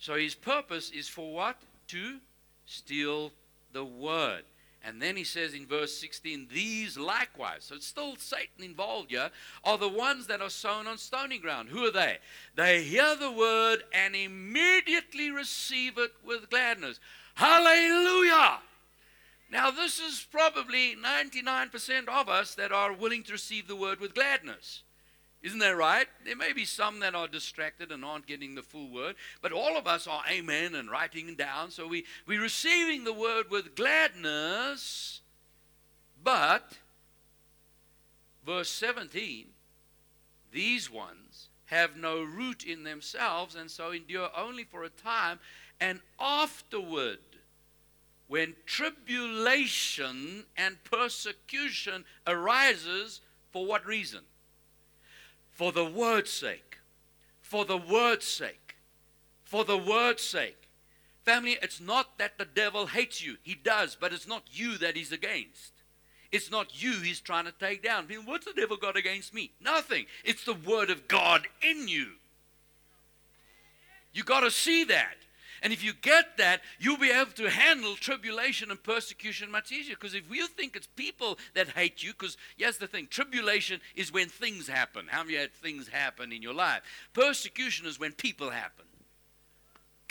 So 0.02 0.16
his 0.16 0.34
purpose 0.34 0.90
is 0.90 1.08
for 1.08 1.32
what? 1.32 1.58
To 1.90 2.18
steal 2.66 3.32
the 3.72 3.86
word. 3.86 4.44
And 4.84 5.00
then 5.00 5.16
he 5.16 5.24
says 5.24 5.54
in 5.54 5.68
verse 5.68 5.96
16, 5.96 6.48
these 6.52 6.98
likewise, 6.98 7.66
so 7.66 7.76
it's 7.76 7.86
still 7.86 8.16
Satan 8.18 8.64
involved 8.64 9.12
here, 9.12 9.30
are 9.64 9.78
the 9.78 9.88
ones 9.88 10.26
that 10.26 10.42
are 10.42 10.50
sown 10.50 10.88
on 10.88 10.98
stony 10.98 11.38
ground. 11.38 11.70
Who 11.70 11.86
are 11.86 11.92
they? 11.92 12.18
They 12.56 12.82
hear 12.82 13.16
the 13.16 13.32
word 13.32 13.84
and 13.94 14.16
immediately 14.16 15.30
receive 15.30 16.00
it 16.00 16.14
with 16.26 16.50
gladness. 16.50 17.00
Hallelujah! 17.36 18.58
Now, 19.52 19.70
this 19.70 20.00
is 20.00 20.26
probably 20.32 20.96
99% 20.96 22.08
of 22.08 22.28
us 22.28 22.56
that 22.56 22.72
are 22.72 22.92
willing 22.92 23.22
to 23.24 23.34
receive 23.34 23.68
the 23.68 23.76
word 23.76 24.00
with 24.00 24.16
gladness. 24.16 24.82
Isn't 25.44 25.60
that 25.60 25.76
right? 25.76 26.08
There 26.24 26.36
may 26.36 26.54
be 26.54 26.66
some 26.66 27.00
that 27.00 27.16
are 27.16 27.28
distracted 27.28 27.92
and 27.92 28.06
aren't 28.06 28.28
getting 28.28 28.54
the 28.54 28.62
full 28.62 28.90
word, 28.90 29.16
but 29.42 29.52
all 29.52 29.76
of 29.76 29.88
us 29.88 30.06
are 30.06 30.24
amen 30.30 30.76
and 30.76 30.90
writing 30.90 31.36
down. 31.36 31.72
So 31.72 31.88
we, 31.88 32.06
we're 32.28 32.42
receiving 32.42 33.04
the 33.04 33.14
word 33.14 33.50
with 33.50 33.76
gladness. 33.76 35.22
But, 36.24 36.74
verse 38.46 38.70
17, 38.70 39.48
these 40.52 40.92
ones 40.92 41.50
have 41.66 41.98
no 41.98 42.22
root 42.22 42.64
in 42.64 42.84
themselves 42.84 43.56
and 43.56 43.72
so 43.72 43.92
endure 43.92 44.30
only 44.38 44.64
for 44.64 44.84
a 44.84 44.90
time, 44.90 45.40
and 45.80 46.02
afterward, 46.20 47.20
when 48.28 48.54
tribulation 48.68 50.46
and 50.56 50.78
persecution 50.84 52.06
arises, 52.28 53.22
for 53.52 53.66
what 53.66 53.86
reason? 53.86 54.22
For 55.52 55.72
the 55.72 55.86
word's 55.86 56.32
sake. 56.32 56.78
For 57.42 57.66
the 57.66 57.78
word's 57.78 58.26
sake. 58.26 58.76
For 59.44 59.64
the 59.64 59.78
word's 59.78 60.24
sake. 60.24 60.70
Family, 61.24 61.58
it's 61.62 61.80
not 61.80 62.18
that 62.18 62.38
the 62.38 62.46
devil 62.46 62.88
hates 62.88 63.24
you. 63.24 63.38
He 63.44 63.54
does, 63.54 63.96
but 64.00 64.14
it's 64.14 64.28
not 64.28 64.44
you 64.52 64.78
that 64.80 64.96
he's 64.96 65.12
against. 65.12 65.74
It's 66.32 66.50
not 66.50 66.82
you 66.82 66.94
he's 66.94 67.20
trying 67.20 67.46
to 67.46 67.52
take 67.52 67.84
down. 67.84 68.08
What's 68.26 68.46
the 68.46 68.54
devil 68.54 68.78
got 68.78 68.96
against 68.96 69.34
me? 69.34 69.52
Nothing. 69.62 70.06
It's 70.24 70.46
the 70.46 70.54
word 70.54 70.90
of 70.90 71.08
God 71.08 71.48
in 71.62 71.88
you. 71.88 72.08
You 74.14 74.24
got 74.24 74.42
to 74.42 74.52
see 74.52 74.86
that. 74.86 75.16
And 75.62 75.72
if 75.72 75.84
you 75.84 75.94
get 75.94 76.38
that, 76.38 76.62
you'll 76.80 76.98
be 76.98 77.12
able 77.12 77.32
to 77.34 77.50
handle 77.50 77.96
tribulation 77.96 78.72
and 78.72 78.82
persecution 78.82 79.52
much 79.52 79.72
easier. 79.72 79.96
Because 79.96 80.16
if 80.16 80.24
you 80.32 80.48
think 80.48 80.76
it's 80.76 80.88
people 80.88 81.38
that 81.54 81.70
hate 81.70 82.02
you, 82.02 82.14
because 82.14 82.36
here's 82.58 82.78
the 82.78 82.88
thing 82.88 83.08
tribulation 83.08 83.80
is 83.96 84.12
when 84.12 84.28
things 84.28 84.68
happen. 84.68 85.06
How 85.10 85.24
many 85.24 85.38
had 85.38 85.54
things 85.54 85.88
happen 85.88 86.32
in 86.32 86.42
your 86.42 86.54
life? 86.54 86.82
Persecution 87.14 87.86
is 87.86 88.00
when 88.00 88.14
people 88.14 88.50
happen. 88.50 88.86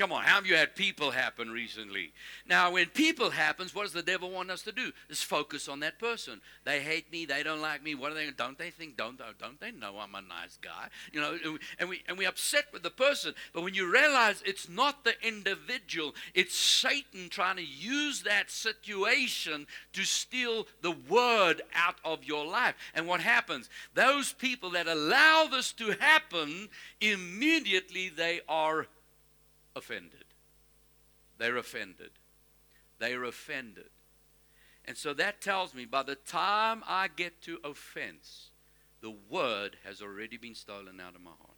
Come 0.01 0.13
on, 0.13 0.23
how 0.23 0.37
have 0.37 0.47
you 0.47 0.57
had 0.57 0.75
people 0.75 1.11
happen 1.11 1.51
recently? 1.51 2.15
Now, 2.49 2.71
when 2.71 2.87
people 2.87 3.29
happens, 3.29 3.75
what 3.75 3.83
does 3.83 3.93
the 3.93 4.03
devil 4.03 4.31
want 4.31 4.51
us 4.51 4.63
to 4.63 4.73
do? 4.73 4.93
Is 5.11 5.23
focus 5.23 5.69
on 5.69 5.81
that 5.81 5.99
person. 5.99 6.41
They 6.65 6.81
hate 6.81 7.13
me. 7.13 7.27
They 7.27 7.43
don't 7.43 7.61
like 7.61 7.83
me. 7.83 7.95
What 7.95 8.11
are 8.11 8.15
they? 8.15 8.31
Don't 8.31 8.57
they 8.57 8.71
think? 8.71 8.97
Don't 8.97 9.21
uh, 9.21 9.35
don't 9.39 9.61
they 9.61 9.73
know 9.73 9.99
I'm 9.99 10.15
a 10.15 10.23
nice 10.23 10.59
guy? 10.63 10.89
You 11.13 11.21
know, 11.21 11.59
and 11.79 11.91
we 11.91 12.03
and 12.09 12.17
we 12.17 12.25
upset 12.25 12.69
with 12.73 12.83
the 12.83 12.91
person. 12.91 13.35
But 13.53 13.63
when 13.63 13.75
you 13.75 13.93
realize 13.93 14.43
it's 14.47 14.71
not 14.71 15.05
the 15.05 15.13
individual, 15.23 16.15
it's 16.35 16.57
Satan 16.57 17.29
trying 17.29 17.57
to 17.57 17.67
use 17.67 18.23
that 18.23 18.51
situation 18.51 19.67
to 19.93 20.05
steal 20.05 20.67
the 20.81 20.97
word 21.11 21.61
out 21.75 21.97
of 22.07 22.25
your 22.25 22.47
life. 22.47 22.75
And 22.95 23.07
what 23.07 23.21
happens? 23.21 23.69
Those 23.93 24.33
people 24.33 24.71
that 24.71 24.87
allow 24.87 25.47
this 25.51 25.73
to 25.73 25.95
happen, 26.01 26.71
immediately 27.03 28.09
they 28.09 28.41
are 28.49 28.87
offended. 29.77 30.25
They're 31.39 31.57
offended. 31.57 32.11
They're 32.99 33.25
offended. 33.25 33.91
And 34.85 34.97
so 34.97 35.15
that 35.15 35.41
tells 35.41 35.75
me 35.75 35.85
by 35.85 36.03
the 36.03 36.15
time 36.15 36.83
I 36.87 37.09
get 37.09 37.41
to 37.43 37.59
offense, 37.65 38.51
the 39.01 39.15
word 39.29 39.77
has 39.85 40.03
already 40.03 40.37
been 40.37 40.55
stolen 40.55 41.01
out 41.01 41.15
of 41.15 41.23
my 41.23 41.31
heart. 41.31 41.57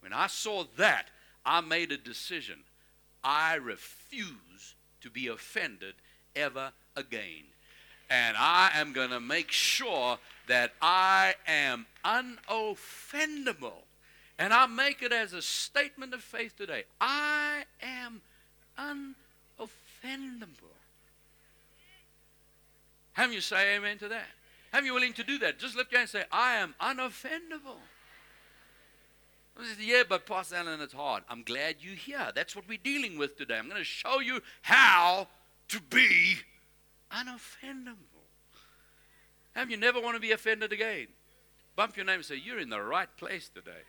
When 0.00 0.12
I 0.12 0.26
saw 0.28 0.64
that, 0.76 1.08
I 1.44 1.60
made 1.60 1.92
a 1.92 1.96
decision. 1.98 2.60
I 3.22 3.54
refuse 3.56 4.74
to 5.02 5.10
be 5.10 5.26
offended 5.26 5.94
ever 6.34 6.72
again. 6.96 7.44
And 8.08 8.36
I 8.36 8.70
am 8.74 8.92
going 8.92 9.10
to 9.10 9.20
make 9.20 9.50
sure 9.50 10.18
that 10.48 10.72
I 10.80 11.34
am 11.46 11.86
unoffendable 12.04 13.84
and 14.40 14.54
I 14.54 14.66
make 14.66 15.02
it 15.02 15.12
as 15.12 15.34
a 15.34 15.42
statement 15.42 16.14
of 16.14 16.22
faith 16.22 16.56
today. 16.56 16.84
I 16.98 17.64
am 17.82 18.22
unoffendable. 18.78 19.66
Have 23.12 23.34
you 23.34 23.42
say 23.42 23.76
amen 23.76 23.98
to 23.98 24.08
that? 24.08 24.24
Have 24.72 24.86
you 24.86 24.94
willing 24.94 25.12
to 25.12 25.24
do 25.24 25.38
that? 25.40 25.58
Just 25.58 25.76
lift 25.76 25.92
your 25.92 26.00
hand 26.00 26.10
and 26.14 26.22
say, 26.22 26.26
I 26.32 26.54
am 26.54 26.74
unoffendable. 26.80 27.76
Yeah, 29.78 30.04
but 30.08 30.24
Pastor 30.24 30.56
Allen, 30.56 30.80
it's 30.80 30.94
hard. 30.94 31.22
I'm 31.28 31.42
glad 31.42 31.76
you're 31.80 31.94
here. 31.94 32.30
That's 32.34 32.56
what 32.56 32.66
we're 32.66 32.78
dealing 32.82 33.18
with 33.18 33.36
today. 33.36 33.58
I'm 33.58 33.68
going 33.68 33.76
to 33.76 33.84
show 33.84 34.20
you 34.20 34.40
how 34.62 35.28
to 35.68 35.80
be 35.82 36.36
unoffendable. 37.12 37.96
Have 39.54 39.70
you 39.70 39.76
never 39.76 40.00
want 40.00 40.16
to 40.16 40.20
be 40.20 40.32
offended 40.32 40.72
again? 40.72 41.08
Bump 41.76 41.94
your 41.94 42.06
name 42.06 42.16
and 42.16 42.24
say, 42.24 42.36
You're 42.36 42.60
in 42.60 42.70
the 42.70 42.80
right 42.80 43.14
place 43.18 43.50
today. 43.54 43.82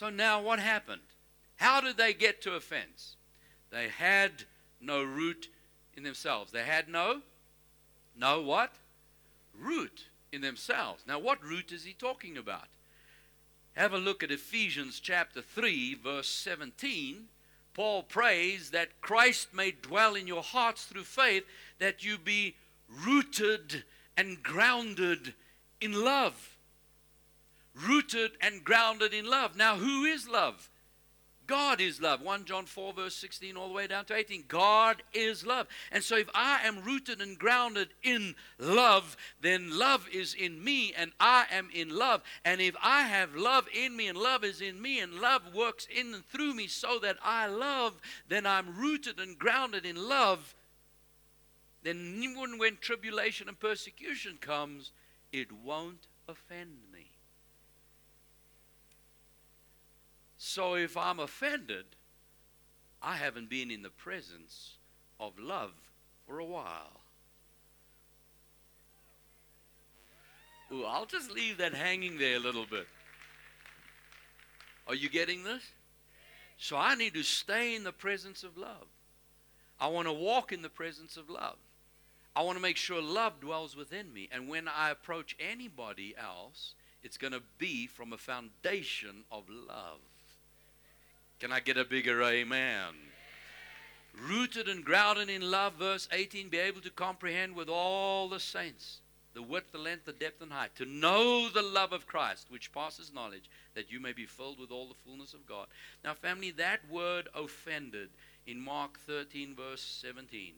So 0.00 0.08
now 0.08 0.40
what 0.40 0.60
happened? 0.60 1.02
How 1.56 1.82
did 1.82 1.98
they 1.98 2.14
get 2.14 2.40
to 2.40 2.54
offense? 2.54 3.16
They 3.68 3.88
had 3.88 4.44
no 4.80 5.02
root 5.02 5.50
in 5.94 6.04
themselves. 6.04 6.50
They 6.52 6.62
had 6.62 6.88
no, 6.88 7.20
no 8.16 8.40
what? 8.40 8.76
Root 9.54 10.06
in 10.32 10.40
themselves. 10.40 11.04
Now, 11.06 11.18
what 11.18 11.44
root 11.44 11.70
is 11.70 11.84
he 11.84 11.92
talking 11.92 12.38
about? 12.38 12.68
Have 13.74 13.92
a 13.92 13.98
look 13.98 14.22
at 14.22 14.30
Ephesians 14.30 15.00
chapter 15.00 15.42
3, 15.42 15.96
verse 15.96 16.30
17. 16.30 17.26
Paul 17.74 18.02
prays 18.02 18.70
that 18.70 19.02
Christ 19.02 19.52
may 19.52 19.70
dwell 19.70 20.14
in 20.14 20.26
your 20.26 20.42
hearts 20.42 20.84
through 20.86 21.04
faith, 21.04 21.44
that 21.78 22.02
you 22.02 22.16
be 22.16 22.56
rooted 22.88 23.84
and 24.16 24.42
grounded 24.42 25.34
in 25.78 25.92
love 25.92 26.56
rooted 27.86 28.32
and 28.40 28.64
grounded 28.64 29.14
in 29.14 29.28
love. 29.28 29.56
Now, 29.56 29.76
who 29.76 30.04
is 30.04 30.28
love? 30.28 30.70
God 31.50 31.80
is 31.80 32.00
love. 32.00 32.22
1 32.22 32.44
John 32.44 32.64
4, 32.64 32.92
verse 32.92 33.16
16, 33.16 33.56
all 33.56 33.66
the 33.66 33.74
way 33.74 33.88
down 33.88 34.04
to 34.04 34.14
18. 34.14 34.44
God 34.46 35.02
is 35.12 35.44
love. 35.44 35.66
And 35.90 36.04
so, 36.04 36.16
if 36.16 36.28
I 36.32 36.60
am 36.62 36.84
rooted 36.84 37.20
and 37.20 37.36
grounded 37.36 37.88
in 38.04 38.36
love, 38.60 39.16
then 39.40 39.76
love 39.76 40.06
is 40.12 40.32
in 40.32 40.62
me 40.62 40.92
and 40.96 41.10
I 41.18 41.46
am 41.50 41.68
in 41.74 41.88
love. 41.88 42.22
And 42.44 42.60
if 42.60 42.76
I 42.80 43.02
have 43.02 43.34
love 43.34 43.66
in 43.74 43.96
me 43.96 44.06
and 44.06 44.16
love 44.16 44.44
is 44.44 44.60
in 44.60 44.80
me 44.80 45.00
and 45.00 45.14
love 45.14 45.52
works 45.52 45.88
in 45.92 46.14
and 46.14 46.24
through 46.24 46.54
me 46.54 46.68
so 46.68 47.00
that 47.00 47.16
I 47.20 47.48
love, 47.48 48.00
then 48.28 48.46
I'm 48.46 48.78
rooted 48.78 49.18
and 49.18 49.36
grounded 49.36 49.84
in 49.84 49.96
love. 50.08 50.54
Then, 51.82 52.20
even 52.22 52.58
when 52.58 52.76
tribulation 52.76 53.48
and 53.48 53.58
persecution 53.58 54.38
comes, 54.40 54.92
it 55.32 55.50
won't 55.50 56.06
offend 56.28 56.76
me. 56.89 56.89
So 60.42 60.74
if 60.74 60.96
I'm 60.96 61.20
offended, 61.20 61.84
I 63.02 63.16
haven't 63.16 63.50
been 63.50 63.70
in 63.70 63.82
the 63.82 63.90
presence 63.90 64.78
of 65.20 65.38
love 65.38 65.74
for 66.26 66.38
a 66.38 66.44
while. 66.46 67.02
Ooh, 70.72 70.86
I'll 70.86 71.04
just 71.04 71.30
leave 71.30 71.58
that 71.58 71.74
hanging 71.74 72.16
there 72.16 72.36
a 72.36 72.40
little 72.40 72.64
bit. 72.64 72.86
Are 74.88 74.94
you 74.94 75.10
getting 75.10 75.44
this? 75.44 75.62
So 76.56 76.78
I 76.78 76.94
need 76.94 77.12
to 77.14 77.22
stay 77.22 77.76
in 77.76 77.84
the 77.84 77.92
presence 77.92 78.42
of 78.42 78.56
love. 78.56 78.86
I 79.78 79.88
want 79.88 80.08
to 80.08 80.12
walk 80.12 80.52
in 80.52 80.62
the 80.62 80.70
presence 80.70 81.18
of 81.18 81.28
love. 81.28 81.58
I 82.34 82.40
want 82.40 82.56
to 82.56 82.62
make 82.62 82.78
sure 82.78 83.02
love 83.02 83.40
dwells 83.40 83.76
within 83.76 84.10
me. 84.10 84.30
And 84.32 84.48
when 84.48 84.68
I 84.68 84.88
approach 84.88 85.36
anybody 85.38 86.14
else, 86.16 86.72
it's 87.02 87.18
going 87.18 87.34
to 87.34 87.42
be 87.58 87.86
from 87.86 88.14
a 88.14 88.18
foundation 88.18 89.24
of 89.30 89.44
love. 89.50 89.98
Can 91.40 91.52
I 91.52 91.60
get 91.60 91.78
a 91.78 91.86
bigger 91.86 92.22
amen? 92.22 92.94
Rooted 94.28 94.68
and 94.68 94.84
grounded 94.84 95.30
in 95.30 95.50
love, 95.50 95.72
verse 95.74 96.06
18, 96.12 96.50
be 96.50 96.58
able 96.58 96.82
to 96.82 96.90
comprehend 96.90 97.56
with 97.56 97.70
all 97.70 98.28
the 98.28 98.38
saints 98.38 98.98
the 99.32 99.40
width, 99.42 99.72
the 99.72 99.78
length, 99.78 100.04
the 100.04 100.12
depth, 100.12 100.42
and 100.42 100.52
height, 100.52 100.74
to 100.76 100.84
know 100.84 101.48
the 101.48 101.62
love 101.62 101.92
of 101.92 102.06
Christ, 102.06 102.48
which 102.50 102.72
passes 102.72 103.12
knowledge, 103.14 103.48
that 103.74 103.90
you 103.90 104.00
may 104.00 104.12
be 104.12 104.26
filled 104.26 104.58
with 104.58 104.70
all 104.70 104.88
the 104.88 104.94
fullness 105.06 105.34
of 105.34 105.46
God. 105.46 105.68
Now, 106.04 106.14
family, 106.14 106.50
that 106.52 106.80
word 106.90 107.28
offended 107.34 108.08
in 108.46 108.60
Mark 108.60 108.98
13, 109.06 109.54
verse 109.54 109.82
17, 110.02 110.54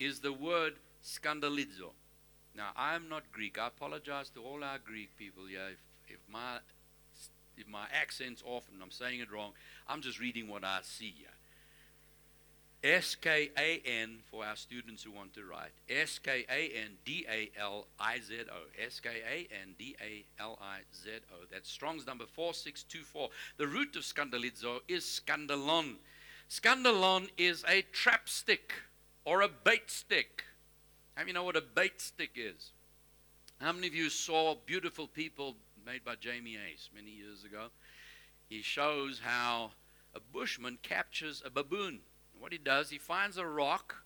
is 0.00 0.20
the 0.20 0.32
word 0.32 0.76
skandalizo. 1.04 1.92
Now, 2.56 2.70
I'm 2.74 3.08
not 3.08 3.30
Greek. 3.32 3.58
I 3.58 3.68
apologize 3.68 4.30
to 4.30 4.42
all 4.42 4.64
our 4.64 4.78
Greek 4.78 5.14
people. 5.18 5.48
Yeah, 5.48 5.68
if, 5.72 5.82
if 6.08 6.20
my 6.28 6.58
if 7.56 7.68
my 7.68 7.86
accent's 7.92 8.42
off 8.44 8.64
and 8.72 8.82
I'm 8.82 8.90
saying 8.90 9.20
it 9.20 9.32
wrong, 9.32 9.52
I'm 9.88 10.00
just 10.00 10.20
reading 10.20 10.48
what 10.48 10.64
I 10.64 10.80
see. 10.82 11.14
S 12.84 13.16
K 13.16 13.50
A 13.58 13.82
N 13.84 14.18
for 14.30 14.44
our 14.44 14.54
students 14.54 15.02
who 15.02 15.10
want 15.10 15.34
to 15.34 15.44
write. 15.44 15.72
S 15.88 16.18
K 16.18 16.44
A 16.48 16.70
N 16.84 16.90
D 17.04 17.26
A 17.28 17.50
L 17.58 17.86
I 17.98 18.20
Z 18.20 18.42
O. 18.48 18.84
S 18.84 19.00
K 19.00 19.08
A 19.28 19.48
N 19.62 19.74
D 19.78 19.96
A 20.00 20.24
L 20.40 20.58
I 20.62 20.80
Z 20.94 21.10
O. 21.32 21.46
That's 21.50 21.68
Strong's 21.68 22.06
number 22.06 22.26
4624. 22.26 23.28
The 23.56 23.66
root 23.66 23.96
of 23.96 24.02
skandalizo 24.02 24.80
is 24.86 25.04
skandalon. 25.04 25.96
Skandalon 26.48 27.28
is 27.36 27.64
a 27.68 27.82
trap 27.92 28.28
stick 28.28 28.72
or 29.24 29.40
a 29.40 29.48
bait 29.48 29.90
stick. 29.90 30.44
How 31.16 31.22
many 31.22 31.32
know 31.32 31.44
what 31.44 31.56
a 31.56 31.62
bait 31.62 32.00
stick 32.00 32.32
is? 32.36 32.70
How 33.60 33.72
many 33.72 33.88
of 33.88 33.94
you 33.94 34.10
saw 34.10 34.54
beautiful 34.66 35.08
people 35.08 35.56
made 35.86 36.04
by 36.04 36.16
Jamie 36.16 36.56
Uys 36.56 36.88
many 36.92 37.12
years 37.12 37.44
ago? 37.44 37.68
He 38.48 38.60
shows 38.60 39.20
how 39.22 39.70
a 40.16 40.20
bushman 40.20 40.78
captures 40.82 41.42
a 41.46 41.50
baboon. 41.50 42.00
What 42.36 42.50
he 42.50 42.58
does, 42.58 42.90
he 42.90 42.98
finds 42.98 43.38
a 43.38 43.46
rock 43.46 44.02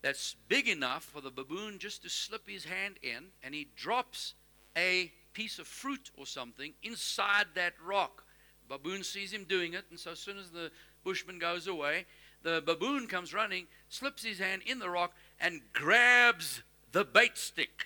that's 0.00 0.36
big 0.48 0.68
enough 0.68 1.04
for 1.04 1.20
the 1.20 1.30
baboon 1.30 1.78
just 1.78 2.02
to 2.02 2.08
slip 2.08 2.48
his 2.48 2.64
hand 2.64 2.96
in, 3.02 3.26
and 3.42 3.54
he 3.54 3.68
drops 3.76 4.32
a 4.74 5.12
piece 5.34 5.58
of 5.58 5.66
fruit 5.66 6.10
or 6.16 6.24
something 6.24 6.72
inside 6.82 7.46
that 7.54 7.74
rock. 7.84 8.24
The 8.66 8.78
baboon 8.78 9.04
sees 9.04 9.32
him 9.32 9.44
doing 9.44 9.74
it, 9.74 9.84
and 9.90 10.00
so 10.00 10.12
as 10.12 10.18
soon 10.18 10.38
as 10.38 10.50
the 10.50 10.70
bushman 11.04 11.38
goes 11.38 11.66
away, 11.66 12.06
the 12.42 12.62
baboon 12.64 13.06
comes 13.06 13.34
running, 13.34 13.66
slips 13.90 14.24
his 14.24 14.38
hand 14.38 14.62
in 14.64 14.78
the 14.78 14.88
rock, 14.88 15.12
and 15.38 15.60
grabs 15.74 16.62
the 16.90 17.04
bait 17.04 17.36
stick, 17.36 17.84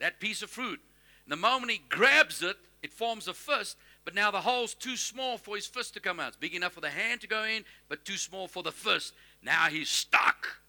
that 0.00 0.18
piece 0.18 0.42
of 0.42 0.50
fruit. 0.50 0.80
The 1.26 1.36
moment 1.36 1.72
he 1.72 1.82
grabs 1.88 2.42
it, 2.42 2.56
it 2.82 2.92
forms 2.92 3.26
a 3.26 3.34
fist, 3.34 3.76
but 4.04 4.14
now 4.14 4.30
the 4.30 4.40
hole's 4.40 4.74
too 4.74 4.96
small 4.96 5.38
for 5.38 5.56
his 5.56 5.66
fist 5.66 5.94
to 5.94 6.00
come 6.00 6.20
out. 6.20 6.28
It's 6.28 6.36
big 6.36 6.54
enough 6.54 6.74
for 6.74 6.80
the 6.80 6.90
hand 6.90 7.20
to 7.22 7.26
go 7.26 7.44
in, 7.44 7.64
but 7.88 8.04
too 8.04 8.16
small 8.16 8.46
for 8.46 8.62
the 8.62 8.72
fist. 8.72 9.12
Now 9.42 9.66
he's 9.66 9.88
stuck. 9.88 10.60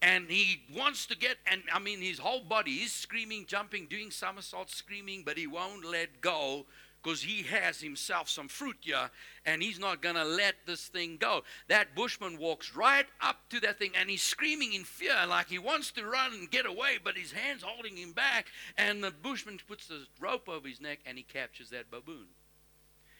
And 0.00 0.28
he 0.28 0.62
wants 0.76 1.06
to 1.06 1.16
get, 1.16 1.38
and 1.50 1.62
I 1.72 1.78
mean, 1.78 2.00
his 2.00 2.18
whole 2.18 2.42
body 2.42 2.72
is 2.72 2.92
screaming, 2.92 3.46
jumping, 3.46 3.86
doing 3.86 4.10
somersaults, 4.10 4.74
screaming, 4.74 5.22
but 5.24 5.36
he 5.36 5.46
won't 5.46 5.84
let 5.84 6.20
go 6.20 6.66
because 7.02 7.22
he 7.22 7.42
has 7.42 7.80
himself 7.80 8.28
some 8.28 8.48
fruit 8.48 8.76
here 8.80 9.10
and 9.46 9.62
he's 9.62 9.78
not 9.78 10.02
going 10.02 10.14
to 10.14 10.24
let 10.24 10.54
this 10.66 10.88
thing 10.88 11.16
go. 11.18 11.42
That 11.68 11.94
bushman 11.94 12.38
walks 12.38 12.74
right 12.74 13.06
up 13.20 13.36
to 13.50 13.60
that 13.60 13.78
thing 13.78 13.92
and 13.98 14.10
he's 14.10 14.22
screaming 14.22 14.72
in 14.72 14.84
fear 14.84 15.14
like 15.28 15.48
he 15.48 15.58
wants 15.58 15.92
to 15.92 16.04
run 16.04 16.32
and 16.32 16.50
get 16.50 16.66
away, 16.66 16.98
but 17.02 17.16
his 17.16 17.32
hand's 17.32 17.62
holding 17.62 17.96
him 17.96 18.12
back. 18.12 18.46
And 18.76 19.02
the 19.02 19.10
bushman 19.10 19.58
puts 19.66 19.86
the 19.86 20.06
rope 20.20 20.48
over 20.48 20.66
his 20.66 20.80
neck 20.80 21.00
and 21.06 21.16
he 21.16 21.24
captures 21.24 21.70
that 21.70 21.90
baboon. 21.90 22.26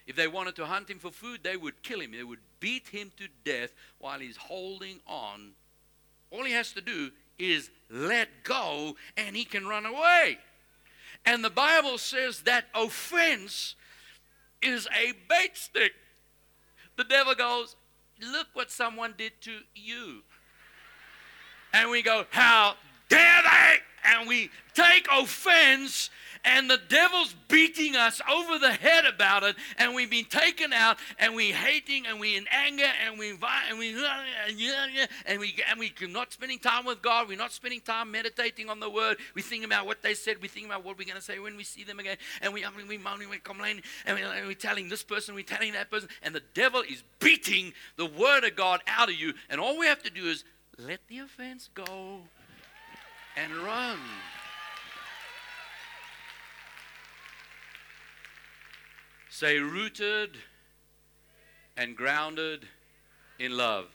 If 0.07 0.17
they 0.17 0.27
wanted 0.27 0.57
to 0.57 0.67
hunt 0.67 0.89
him 0.89 0.99
for 0.99 1.11
food, 1.11 1.41
they 1.43 1.57
would 1.57 1.83
kill 1.83 2.01
him. 2.01 2.13
They 2.13 2.25
would 2.25 2.39
beat 2.61 2.89
him 2.89 3.13
to 3.19 3.29
death 3.45 3.73
while 3.99 4.19
he's 4.19 4.39
holding 4.39 5.01
on. 5.07 5.51
All 6.31 6.45
he 6.45 6.53
has 6.53 6.73
to 6.73 6.81
do 6.81 7.11
is 7.39 7.71
let 7.91 8.29
go 8.43 8.97
and 9.17 9.37
he 9.37 9.45
can 9.45 9.67
run 9.67 9.87
away. 9.87 10.39
And 11.25 11.45
the 11.45 11.51
Bible 11.51 11.99
says 11.99 12.43
that 12.43 12.67
offense 12.75 13.75
is 14.63 14.87
a 14.87 15.13
bait 15.29 15.57
stick. 15.57 15.93
The 16.97 17.05
devil 17.05 17.35
goes, 17.35 17.77
Look 18.21 18.49
what 18.55 18.71
someone 18.71 19.15
did 19.17 19.33
to 19.43 19.61
you. 19.75 20.23
And 21.73 21.91
we 21.91 22.03
go, 22.03 22.25
How 22.31 22.75
dare 23.09 23.43
they? 23.43 23.77
And 24.09 24.29
we 24.29 24.51
take 24.75 25.07
offense 25.13 26.11
and 26.45 26.71
the 26.71 26.79
devil's 26.89 27.35
beating 27.49 27.97
us 27.97 28.21
over 28.31 28.59
the 28.59 28.73
head 28.73 29.05
about 29.05 29.43
it, 29.43 29.57
and 29.77 29.95
we've 29.95 30.11
been 30.11 30.25
taken 30.25 30.73
out, 30.73 30.99
and 31.19 31.35
we 31.35 31.53
hating, 31.53 32.07
and 32.07 32.21
we 32.21 32.37
in 32.37 32.47
anger, 32.51 32.89
and 33.07 33.19
we 33.19 33.31
and 33.31 33.79
we 33.79 33.95
and 35.29 35.41
we 35.41 35.55
and 35.67 35.79
we 35.79 35.95
are 36.03 36.09
not 36.09 36.33
spending 36.33 36.59
time 36.59 36.85
with 36.85 37.03
God. 37.03 37.29
We're 37.29 37.39
not 37.39 37.53
spending 37.53 37.81
time 37.81 38.11
meditating 38.11 38.69
on 38.69 38.81
the 38.81 38.91
Word. 38.91 39.19
We 39.35 39.43
think 39.43 39.65
about 39.65 39.87
what 39.87 40.03
they 40.03 40.15
said. 40.15 40.41
We 40.41 40.49
think 40.49 40.67
about 40.67 40.85
what 40.85 40.99
we're 40.99 41.05
going 41.05 41.17
to 41.17 41.23
say 41.23 41.39
when 41.39 41.57
we 41.57 41.65
see 41.65 41.85
them 41.85 41.99
again, 41.99 42.17
and 42.43 42.53
we 42.53 42.65
I 42.65 42.71
mean, 42.71 42.89
we 42.89 42.99
moaning, 42.99 43.29
we 43.29 43.39
complaining, 43.39 43.83
and, 44.07 44.17
we, 44.17 44.23
and 44.23 44.47
we're 44.47 44.55
telling 44.55 44.89
this 44.89 45.03
person, 45.03 45.35
we're 45.35 45.43
telling 45.43 45.73
that 45.73 45.91
person, 45.91 46.09
and 46.23 46.35
the 46.35 46.43
devil 46.55 46.83
is 46.83 47.03
beating 47.19 47.73
the 47.97 48.07
Word 48.07 48.45
of 48.45 48.57
God 48.57 48.81
out 48.87 49.09
of 49.09 49.15
you, 49.15 49.35
and 49.51 49.61
all 49.61 49.79
we 49.79 49.87
have 49.87 50.03
to 50.03 50.11
do 50.11 50.27
is 50.27 50.45
let 50.79 51.01
the 51.09 51.19
offense 51.19 51.69
go 51.75 52.23
and 53.39 53.57
run. 53.59 53.99
Say, 59.31 59.59
rooted 59.59 60.31
and 61.77 61.97
grounded 61.97 62.67
in 63.39 63.57
love. 63.57 63.87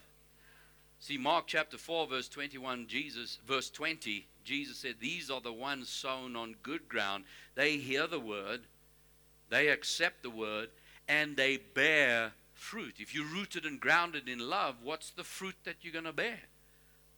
See, 1.00 1.18
Mark 1.18 1.46
chapter 1.48 1.78
4, 1.78 2.08
verse 2.08 2.30
21, 2.30 2.88
Jesus, 2.88 3.40
verse 3.46 3.70
20, 3.70 4.26
Jesus 4.46 4.78
said, 4.78 4.96
These 5.02 5.30
are 5.30 5.42
the 5.42 5.52
ones 5.52 5.90
sown 5.90 6.38
on 6.38 6.56
good 6.64 6.88
ground. 6.88 7.26
They 7.56 7.76
hear 7.78 8.08
the 8.08 8.22
word, 8.22 8.62
they 9.50 9.68
accept 9.68 10.24
the 10.24 10.30
word, 10.30 10.70
and 11.10 11.36
they 11.36 11.58
bear 11.58 12.32
fruit. 12.54 12.96
If 13.00 13.14
you're 13.14 13.26
rooted 13.26 13.66
and 13.66 13.82
grounded 13.82 14.30
in 14.30 14.40
love, 14.40 14.76
what's 14.82 15.10
the 15.10 15.26
fruit 15.26 15.56
that 15.66 15.76
you're 15.82 15.92
going 15.92 16.06
to 16.06 16.14
bear? 16.14 16.40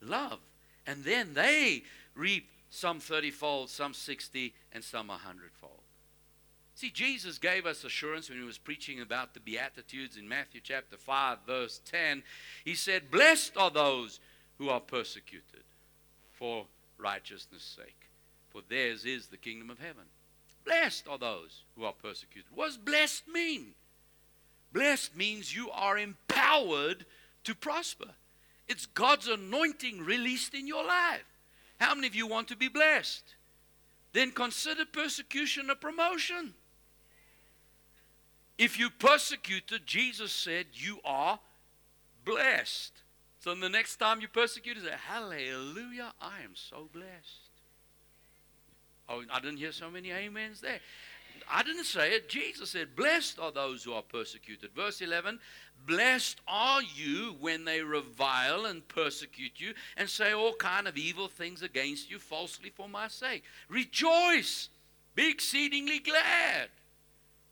Love. 0.02 0.40
And 0.88 1.04
then 1.04 1.34
they 1.34 1.84
reap 2.16 2.50
some 2.70 3.00
30 3.00 3.32
fold, 3.32 3.70
some 3.70 3.94
60, 3.94 4.54
and 4.74 4.84
some 4.84 5.08
100 5.08 5.52
fold. 5.54 5.72
See, 6.76 6.90
Jesus 6.90 7.38
gave 7.38 7.66
us 7.66 7.86
assurance 7.86 8.30
when 8.30 8.38
he 8.38 8.44
was 8.44 8.58
preaching 8.58 9.00
about 9.00 9.34
the 9.34 9.40
Beatitudes 9.40 10.18
in 10.18 10.28
Matthew 10.28 10.60
chapter 10.62 10.98
5, 10.98 11.38
verse 11.48 11.80
10. 11.86 12.22
He 12.66 12.76
said, 12.76 13.10
Blessed 13.10 13.56
are 13.56 13.72
those 13.72 14.20
who 14.58 14.70
are 14.70 14.82
persecuted 14.82 15.64
for 16.34 16.66
righteousness' 16.98 17.64
sake, 17.64 18.10
for 18.50 18.62
theirs 18.68 19.06
is 19.06 19.28
the 19.28 19.38
kingdom 19.38 19.70
of 19.70 19.80
heaven. 19.80 20.04
Blessed 20.66 21.08
are 21.08 21.18
those 21.18 21.64
who 21.78 21.86
are 21.86 21.94
persecuted. 21.94 22.52
What 22.54 22.68
does 22.68 22.78
blessed 22.78 23.28
mean? 23.28 23.68
Blessed 24.74 25.16
means 25.16 25.56
you 25.56 25.72
are 25.72 25.98
empowered 25.98 27.06
to 27.46 27.56
prosper. 27.56 28.10
It's 28.68 28.86
God's 28.86 29.28
anointing 29.30 30.04
released 30.04 30.54
in 30.54 30.68
your 30.68 30.86
life. 30.86 31.24
How 31.80 31.94
many 31.96 32.08
of 32.08 32.16
you 32.16 32.28
want 32.28 32.48
to 32.50 32.56
be 32.56 32.68
blessed? 32.68 33.36
Then 34.14 34.32
consider 34.32 34.86
persecution 34.86 35.70
a 35.70 35.76
promotion. 35.76 36.54
if 38.58 38.80
you 38.80 38.90
persecuted, 38.90 39.86
Jesus 39.86 40.32
said 40.32 40.68
you 40.74 41.00
are 41.04 41.40
blessed. 42.24 42.94
So 43.40 43.54
the 43.54 43.70
next 43.70 43.98
time 43.98 44.22
you 44.22 44.28
persecute, 44.28 44.78
say, 44.78 44.94
Hallelujah, 45.08 46.14
I 46.22 46.42
am 46.44 46.56
so 46.56 46.90
blessed. 46.92 47.52
Oh, 49.08 49.24
I 49.32 49.40
didn't 49.40 49.58
hear 49.58 49.72
so 49.72 49.92
many 49.92 50.12
amens 50.12 50.62
there. 50.62 50.80
I 51.52 51.64
didn't 51.64 51.86
say 51.86 52.14
it. 52.14 52.30
Jesus 52.30 52.72
said, 52.72 52.96
Blessed 52.96 53.40
are 53.40 53.52
those 53.52 53.84
who 53.84 53.94
are 53.94 54.02
persecuted. 54.02 54.72
Verse 54.76 55.02
11 55.02 55.40
Blessed 55.86 56.42
are 56.48 56.82
you 56.82 57.36
when 57.40 57.66
they 57.66 57.82
revile 57.82 58.66
and 58.66 58.88
persecute 58.88 59.60
you 59.60 59.74
and 59.98 60.10
say 60.10 60.34
all 60.34 60.54
kind 60.54 60.88
of 60.88 60.98
evil 60.98 61.28
things 61.28 61.62
against 61.62 62.10
you 62.10 62.18
falsely 62.18 62.70
for 62.70 62.90
my 62.90 63.08
sake. 63.08 63.44
Rejoice, 63.70 64.70
be 65.14 65.30
exceedingly 65.30 66.00
glad, 66.00 66.70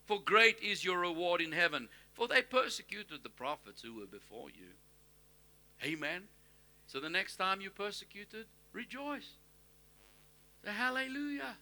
for 0.06 0.20
great 0.20 0.60
is 0.62 0.84
your 0.84 1.00
reward 1.00 1.42
in 1.42 1.52
heaven. 1.52 1.90
For 2.14 2.28
they 2.28 2.42
persecuted 2.42 3.24
the 3.24 3.30
prophets 3.30 3.82
who 3.82 3.96
were 3.96 4.06
before 4.06 4.50
you. 4.50 4.68
Amen. 5.84 6.24
So 6.88 7.00
the 7.00 7.10
next 7.10 7.38
time 7.38 7.60
you're 7.62 7.72
persecuted, 7.72 8.46
rejoice. 8.72 9.30
Say 10.64 10.72
hallelujah. 10.72 11.58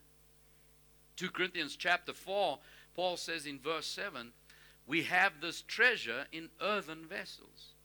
2 1.16 1.30
Corinthians 1.30 1.76
chapter 1.76 2.14
4, 2.14 2.60
Paul 2.96 3.18
says 3.18 3.46
in 3.46 3.60
verse 3.60 3.86
7 3.88 4.32
we 4.88 5.04
have 5.04 5.40
this 5.40 5.62
treasure 5.62 6.26
in 6.32 6.50
earthen 6.62 7.06
vessels, 7.06 7.76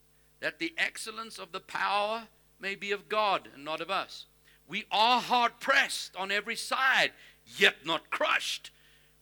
that 0.40 0.58
the 0.58 0.74
excellence 0.76 1.38
of 1.38 1.52
the 1.52 1.60
power 1.60 2.24
may 2.58 2.74
be 2.74 2.90
of 2.92 3.08
God 3.08 3.48
and 3.54 3.64
not 3.64 3.80
of 3.80 3.90
us. 3.90 4.26
We 4.68 4.86
are 4.90 5.20
hard 5.20 5.60
pressed 5.60 6.16
on 6.16 6.32
every 6.32 6.56
side, 6.56 7.12
yet 7.44 7.86
not 7.86 8.10
crushed. 8.10 8.70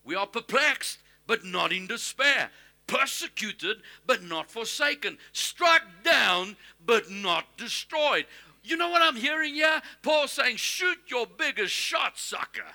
We 0.03 0.15
are 0.15 0.25
perplexed, 0.25 0.99
but 1.27 1.45
not 1.45 1.71
in 1.71 1.87
despair. 1.87 2.49
Persecuted, 2.87 3.77
but 4.05 4.23
not 4.23 4.49
forsaken. 4.49 5.17
Struck 5.31 5.83
down, 6.03 6.55
but 6.83 7.11
not 7.11 7.57
destroyed. 7.57 8.25
You 8.63 8.77
know 8.77 8.89
what 8.89 9.01
I'm 9.01 9.15
hearing 9.15 9.53
here? 9.53 9.81
Paul 10.01 10.27
saying, 10.27 10.57
Shoot 10.57 10.97
your 11.07 11.27
biggest 11.27 11.73
shot, 11.73 12.17
sucker. 12.17 12.73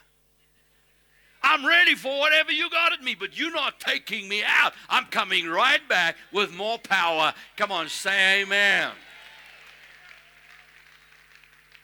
I'm 1.42 1.66
ready 1.66 1.94
for 1.94 2.18
whatever 2.18 2.53
you 2.53 2.68
got 2.70 2.92
at 2.92 3.03
me, 3.03 3.14
but 3.14 3.38
you're 3.38 3.53
not 3.53 3.81
taking 3.81 4.29
me 4.29 4.42
out. 4.46 4.74
I'm 4.88 5.07
coming 5.07 5.48
right 5.48 5.87
back 5.88 6.16
with 6.33 6.53
more 6.53 6.79
power. 6.79 7.33
Come 7.57 7.72
on, 7.72 7.88
say 7.88 8.42
amen. 8.42 8.90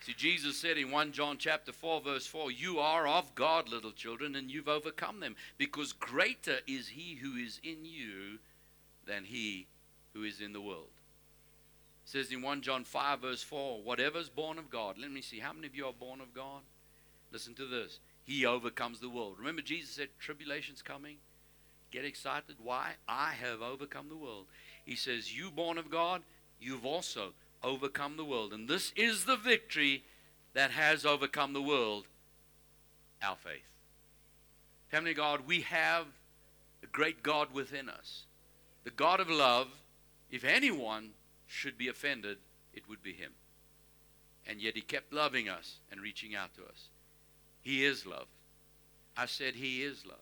See, 0.06 0.14
Jesus 0.16 0.56
said 0.56 0.78
in 0.78 0.92
1 0.92 1.10
John 1.10 1.36
chapter 1.36 1.72
4, 1.72 2.00
verse 2.00 2.26
4, 2.28 2.52
You 2.52 2.78
are 2.78 3.08
of 3.08 3.34
God, 3.34 3.68
little 3.68 3.90
children, 3.90 4.36
and 4.36 4.48
you've 4.48 4.68
overcome 4.68 5.18
them, 5.18 5.34
because 5.58 5.92
greater 5.92 6.58
is 6.68 6.88
he 6.88 7.16
who 7.16 7.34
is 7.34 7.58
in 7.64 7.84
you 7.84 8.38
than 9.04 9.24
he 9.24 9.66
who 10.12 10.22
is 10.22 10.40
in 10.40 10.52
the 10.52 10.60
world. 10.60 10.90
It 12.04 12.10
says 12.10 12.30
in 12.30 12.40
1 12.40 12.60
John 12.60 12.84
5, 12.84 13.20
verse 13.20 13.42
4, 13.42 13.82
Whatever's 13.82 14.28
born 14.28 14.58
of 14.58 14.70
God. 14.70 14.96
Let 14.96 15.10
me 15.10 15.22
see, 15.22 15.40
how 15.40 15.52
many 15.52 15.66
of 15.66 15.74
you 15.74 15.86
are 15.86 15.92
born 15.92 16.20
of 16.20 16.32
God? 16.32 16.60
Listen 17.32 17.54
to 17.54 17.66
this 17.66 17.98
he 18.26 18.44
overcomes 18.44 18.98
the 18.98 19.08
world. 19.08 19.36
Remember, 19.38 19.62
Jesus 19.62 19.90
said, 19.90 20.08
Tribulation's 20.18 20.82
coming. 20.82 21.18
Get 21.92 22.04
excited. 22.04 22.56
Why? 22.62 22.94
I 23.08 23.32
have 23.40 23.62
overcome 23.62 24.08
the 24.08 24.16
world. 24.16 24.46
He 24.84 24.96
says, 24.96 25.34
You 25.34 25.50
born 25.52 25.78
of 25.78 25.90
God, 25.90 26.22
you've 26.60 26.84
also 26.84 27.32
overcome 27.62 28.16
the 28.16 28.24
world. 28.24 28.52
And 28.52 28.68
this 28.68 28.92
is 28.96 29.24
the 29.24 29.36
victory 29.36 30.02
that 30.54 30.72
has 30.72 31.06
overcome 31.06 31.52
the 31.52 31.62
world 31.62 32.08
our 33.22 33.36
faith. 33.36 33.70
Heavenly 34.88 35.14
God, 35.14 35.46
we 35.46 35.62
have 35.62 36.06
a 36.82 36.86
great 36.86 37.22
God 37.22 37.52
within 37.52 37.88
us. 37.88 38.24
The 38.84 38.90
God 38.90 39.20
of 39.20 39.30
love, 39.30 39.68
if 40.30 40.44
anyone 40.44 41.10
should 41.46 41.78
be 41.78 41.88
offended, 41.88 42.38
it 42.74 42.88
would 42.88 43.02
be 43.02 43.12
Him. 43.12 43.32
And 44.46 44.60
yet 44.60 44.74
He 44.74 44.80
kept 44.80 45.12
loving 45.12 45.48
us 45.48 45.76
and 45.90 46.00
reaching 46.00 46.34
out 46.34 46.54
to 46.56 46.62
us. 46.64 46.88
He 47.66 47.84
is 47.84 48.06
love. 48.06 48.28
I 49.16 49.26
said 49.26 49.56
He 49.56 49.82
is 49.82 50.06
love. 50.06 50.18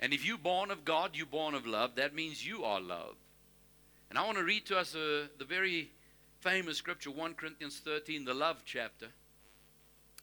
And 0.00 0.12
if 0.12 0.26
you're 0.26 0.36
born 0.36 0.72
of 0.72 0.84
God, 0.84 1.12
you're 1.14 1.24
born 1.24 1.54
of 1.54 1.64
love. 1.64 1.94
That 1.94 2.12
means 2.12 2.44
you 2.44 2.64
are 2.64 2.80
love. 2.80 3.14
And 4.10 4.18
I 4.18 4.26
want 4.26 4.36
to 4.38 4.42
read 4.42 4.66
to 4.66 4.76
us 4.76 4.92
uh, 4.96 5.28
the 5.38 5.44
very 5.44 5.92
famous 6.40 6.76
scripture, 6.76 7.12
1 7.12 7.34
Corinthians 7.34 7.80
13, 7.84 8.24
the 8.24 8.34
love 8.34 8.62
chapter. 8.64 9.06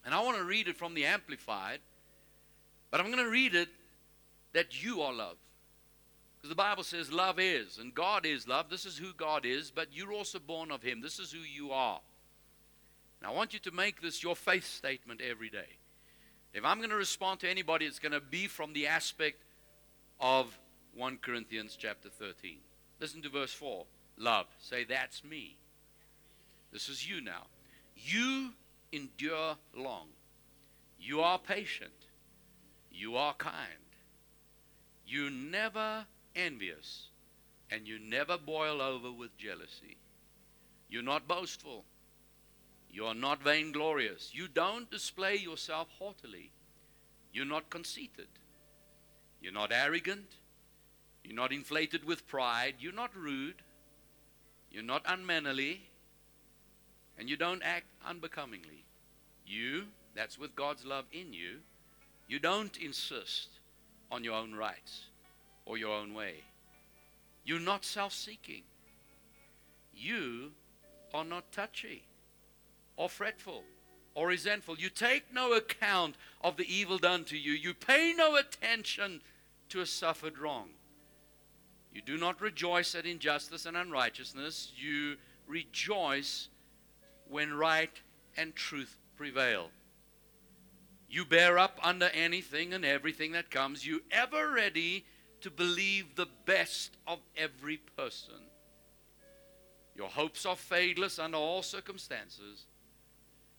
And 0.06 0.14
I 0.14 0.22
want 0.22 0.36
to 0.36 0.44
read 0.44 0.68
it 0.68 0.76
from 0.76 0.96
the 0.96 1.06
Amplified, 1.06 1.80
but 2.92 3.00
I'm 3.00 3.06
going 3.06 3.24
to 3.24 3.32
read 3.32 3.56
it 3.56 3.70
that 4.52 4.84
you 4.84 5.02
are 5.02 5.14
love. 5.14 5.38
Because 6.36 6.50
the 6.50 6.62
Bible 6.62 6.84
says 6.84 7.10
love 7.10 7.40
is, 7.40 7.78
and 7.78 7.96
God 7.96 8.26
is 8.26 8.50
love. 8.50 8.70
This 8.70 8.86
is 8.86 8.98
who 8.98 9.14
God 9.14 9.46
is, 9.46 9.72
but 9.72 9.88
you're 9.94 10.12
also 10.12 10.40
born 10.40 10.72
of 10.72 10.84
Him. 10.84 11.00
This 11.00 11.20
is 11.20 11.32
who 11.32 11.40
you 11.40 11.72
are. 11.72 12.02
And 13.22 13.32
I 13.32 13.34
want 13.34 13.54
you 13.54 13.60
to 13.60 13.72
make 13.72 14.02
this 14.02 14.22
your 14.22 14.36
faith 14.36 14.68
statement 14.68 15.22
every 15.22 15.50
day. 15.50 15.78
If 16.54 16.64
I'm 16.64 16.78
going 16.78 16.92
to 16.92 16.96
respond 16.96 17.40
to 17.40 17.50
anybody, 17.50 17.86
it's 17.86 18.00
going 18.00 18.12
to 18.12 18.22
be 18.22 18.48
from 18.48 18.74
the 18.74 18.88
aspect 18.88 19.44
of 20.20 20.58
1 20.96 21.18
Corinthians 21.18 21.76
chapter 21.80 22.10
13. 22.10 22.58
Listen 23.00 23.22
to 23.24 23.30
verse 23.30 23.54
4. 23.54 23.86
Love. 24.18 24.46
Say, 24.60 24.84
that's 24.84 25.24
me. 25.24 25.58
This 26.72 26.90
is 26.90 27.10
you 27.10 27.22
now. 27.22 27.48
You 27.96 28.52
endure 28.92 29.58
long. 29.76 30.08
You 31.00 31.22
are 31.22 31.40
patient. 31.40 31.92
You 32.92 33.16
are 33.16 33.34
kind. 33.34 33.56
You 35.08 35.32
never 35.32 36.06
envious. 36.36 37.08
And 37.72 37.88
you 37.88 37.98
never 37.98 38.38
boil 38.38 38.80
over 38.80 39.12
with 39.12 39.36
jealousy. 39.38 39.98
You're 40.90 41.02
not 41.02 41.28
boastful. 41.28 41.86
You 42.94 43.08
are 43.08 43.16
not 43.16 43.42
vainglorious. 43.42 44.30
You 44.34 44.48
don't 44.48 44.90
display 44.92 45.36
yourself 45.36 45.88
haughtily. 45.98 46.52
You're 47.34 47.44
not 47.44 47.72
conceited. 47.72 48.28
You're 49.42 49.52
not 49.52 49.72
arrogant. 49.74 50.36
You're 51.24 51.36
not 51.36 51.52
inflated 51.52 52.06
with 52.06 52.28
pride. 52.28 52.76
You're 52.80 52.94
not 52.94 53.16
rude. 53.16 53.64
You're 54.70 54.84
not 54.84 55.02
unmannerly. 55.08 55.82
And 57.18 57.28
you 57.28 57.36
don't 57.36 57.64
act 57.64 57.88
unbecomingly. 58.08 58.86
You, 59.48 59.86
that's 60.14 60.38
with 60.38 60.56
God's 60.56 60.86
love 60.86 61.06
in 61.12 61.34
you, 61.34 61.62
you 62.28 62.38
don't 62.38 62.78
insist 62.78 63.50
on 64.12 64.24
your 64.24 64.36
own 64.36 64.54
rights 64.54 65.08
or 65.66 65.78
your 65.78 65.96
own 65.96 66.14
way. 66.14 66.36
You're 67.44 67.60
not 67.60 67.86
self 67.86 68.14
seeking. 68.14 68.64
You 69.96 70.52
are 71.12 71.26
not 71.26 71.52
touchy 71.52 72.04
or 72.96 73.10
fretful 73.10 73.64
or 74.16 74.28
resentful. 74.28 74.78
You 74.78 74.90
take 74.90 75.34
no 75.34 75.54
account 75.54 76.16
of 76.42 76.58
the 76.58 76.72
evil 76.72 76.98
done 76.98 77.24
to 77.26 77.38
you. 77.38 77.52
You 77.52 77.74
pay 77.74 78.14
no 78.16 78.36
attention 78.36 79.22
to 79.70 79.82
a 79.82 79.86
suffered 79.86 80.38
wrong. 80.38 80.70
You 81.94 82.02
do 82.02 82.18
not 82.18 82.42
rejoice 82.42 82.96
at 82.96 83.06
injustice 83.06 83.66
and 83.66 83.78
unrighteousness. 83.78 84.72
You 84.76 85.16
rejoice 85.48 86.50
when 87.30 87.54
right 87.54 88.02
and 88.38 88.56
truth 88.56 88.98
prevail. 89.16 89.70
You 91.10 91.26
bear 91.26 91.60
up 91.60 91.80
under 91.84 92.10
anything 92.14 92.74
and 92.74 92.84
everything 92.84 93.34
that 93.34 93.52
comes. 93.52 93.86
You 93.86 94.02
ever 94.12 94.52
ready 94.52 95.06
to 95.42 95.52
believe 95.52 96.16
the 96.16 96.28
best 96.46 96.98
of 97.06 97.20
every 97.38 97.78
person. 97.78 98.34
Your 99.96 100.08
hopes 100.08 100.46
are 100.46 100.56
fadeless 100.56 101.24
under 101.24 101.38
all 101.38 101.62
circumstances 101.62 102.66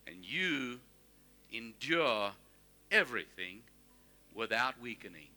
and 0.07 0.25
you 0.25 0.81
endure 1.53 2.33
everything 2.91 3.61
without 4.35 4.81
weakening 4.81 5.29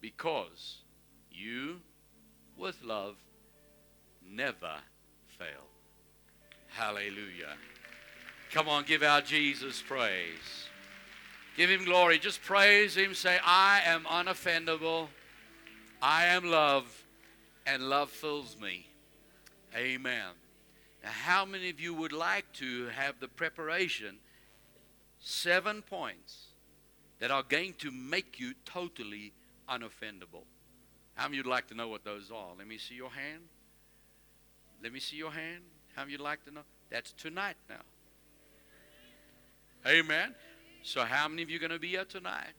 because 0.00 0.78
you, 1.32 1.80
with 2.56 2.82
love, 2.84 3.16
never 4.28 4.74
fail. 5.38 5.66
Hallelujah. 6.68 7.56
Come 8.52 8.68
on, 8.68 8.84
give 8.84 9.02
our 9.02 9.20
Jesus 9.20 9.82
praise. 9.86 10.68
Give 11.56 11.70
him 11.70 11.84
glory. 11.84 12.18
Just 12.18 12.42
praise 12.42 12.96
him. 12.96 13.14
Say, 13.14 13.36
I 13.44 13.82
am 13.84 14.04
unoffendable. 14.04 15.08
I 16.00 16.26
am 16.26 16.44
love, 16.44 17.04
and 17.66 17.82
love 17.90 18.10
fills 18.10 18.56
me. 18.60 18.86
Amen. 19.76 20.28
Now, 21.02 21.10
how 21.10 21.44
many 21.44 21.70
of 21.70 21.80
you 21.80 21.94
would 21.94 22.12
like 22.12 22.52
to 22.54 22.86
have 22.88 23.20
the 23.20 23.28
preparation? 23.28 24.16
Seven 25.20 25.82
points 25.82 26.48
that 27.18 27.30
are 27.30 27.42
going 27.42 27.74
to 27.78 27.90
make 27.90 28.38
you 28.38 28.54
totally 28.64 29.32
unoffendable. 29.68 30.44
How 31.14 31.24
many 31.24 31.38
of 31.38 31.44
you 31.44 31.50
would 31.50 31.54
like 31.54 31.66
to 31.68 31.74
know 31.74 31.88
what 31.88 32.04
those 32.04 32.30
are? 32.30 32.48
Let 32.56 32.66
me 32.66 32.78
see 32.78 32.94
your 32.94 33.10
hand. 33.10 33.42
Let 34.82 34.92
me 34.92 35.00
see 35.00 35.16
your 35.16 35.32
hand. 35.32 35.64
How 35.94 36.02
many 36.02 36.14
of 36.14 36.20
you 36.20 36.24
would 36.24 36.30
like 36.30 36.44
to 36.44 36.52
know? 36.52 36.60
That's 36.90 37.12
tonight 37.12 37.56
now. 37.68 37.82
Amen. 39.86 40.34
So, 40.82 41.02
how 41.02 41.28
many 41.28 41.42
of 41.42 41.50
you 41.50 41.56
are 41.56 41.60
going 41.60 41.72
to 41.72 41.78
be 41.78 41.88
here 41.88 42.04
tonight? 42.04 42.54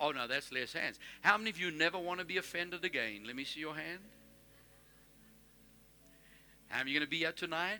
Oh, 0.00 0.10
no, 0.10 0.28
that's 0.28 0.52
less 0.52 0.72
hands. 0.72 0.98
How 1.22 1.36
many 1.36 1.50
of 1.50 1.58
you 1.58 1.70
never 1.70 1.98
want 1.98 2.20
to 2.20 2.24
be 2.24 2.36
offended 2.36 2.84
again? 2.84 3.22
Let 3.26 3.34
me 3.34 3.44
see 3.44 3.60
your 3.60 3.74
hand. 3.74 4.00
How 6.68 6.82
are 6.82 6.84
going 6.84 7.00
to 7.00 7.06
be 7.06 7.24
up 7.24 7.36
tonight? 7.36 7.78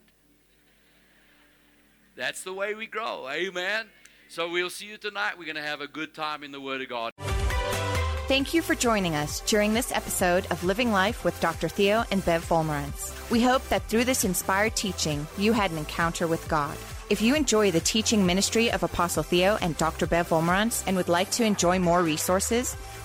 That's 2.17 2.43
the 2.43 2.53
way 2.53 2.75
we 2.75 2.87
grow. 2.87 3.29
Amen. 3.31 3.87
So 4.29 4.51
we'll 4.51 4.71
see 4.71 4.87
you 4.87 4.97
tonight. 4.97 5.39
We're 5.39 5.45
going 5.45 5.57
to 5.57 5.63
have 5.63 5.81
a 5.81 5.87
good 5.87 6.15
time 6.15 6.43
in 6.43 6.53
the 6.53 6.61
Word 6.61 6.81
of 6.83 6.89
God. 6.89 7.13
Thank 8.29 8.53
you 8.53 8.61
for 8.61 8.75
joining 8.75 9.15
us 9.15 9.41
during 9.41 9.73
this 9.73 9.93
episode 9.93 10.47
of 10.51 10.63
Living 10.65 10.93
Life 10.93 11.25
with 11.25 11.39
Dr. 11.41 11.69
Theo 11.69 12.05
and 12.11 12.25
Bev 12.25 12.47
Wolmarans. 12.49 13.31
We 13.31 13.43
hope 13.43 13.67
that 13.69 13.85
through 13.85 14.05
this 14.05 14.25
inspired 14.25 14.77
teaching, 14.77 15.27
you 15.39 15.53
had 15.53 15.71
an 15.71 15.79
encounter 15.79 16.27
with 16.27 16.47
God. 16.49 16.77
If 17.09 17.23
you 17.23 17.35
enjoy 17.35 17.71
the 17.71 17.81
teaching 17.81 18.27
ministry 18.27 18.71
of 18.71 18.83
Apostle 18.83 19.23
Theo 19.23 19.57
and 19.63 19.77
Dr. 19.79 20.07
Bev 20.07 20.29
Wolmarans 20.29 20.85
and 20.87 20.95
would 20.97 21.09
like 21.09 21.31
to 21.33 21.45
enjoy 21.45 21.79
more 21.79 22.03
resources, 22.03 22.77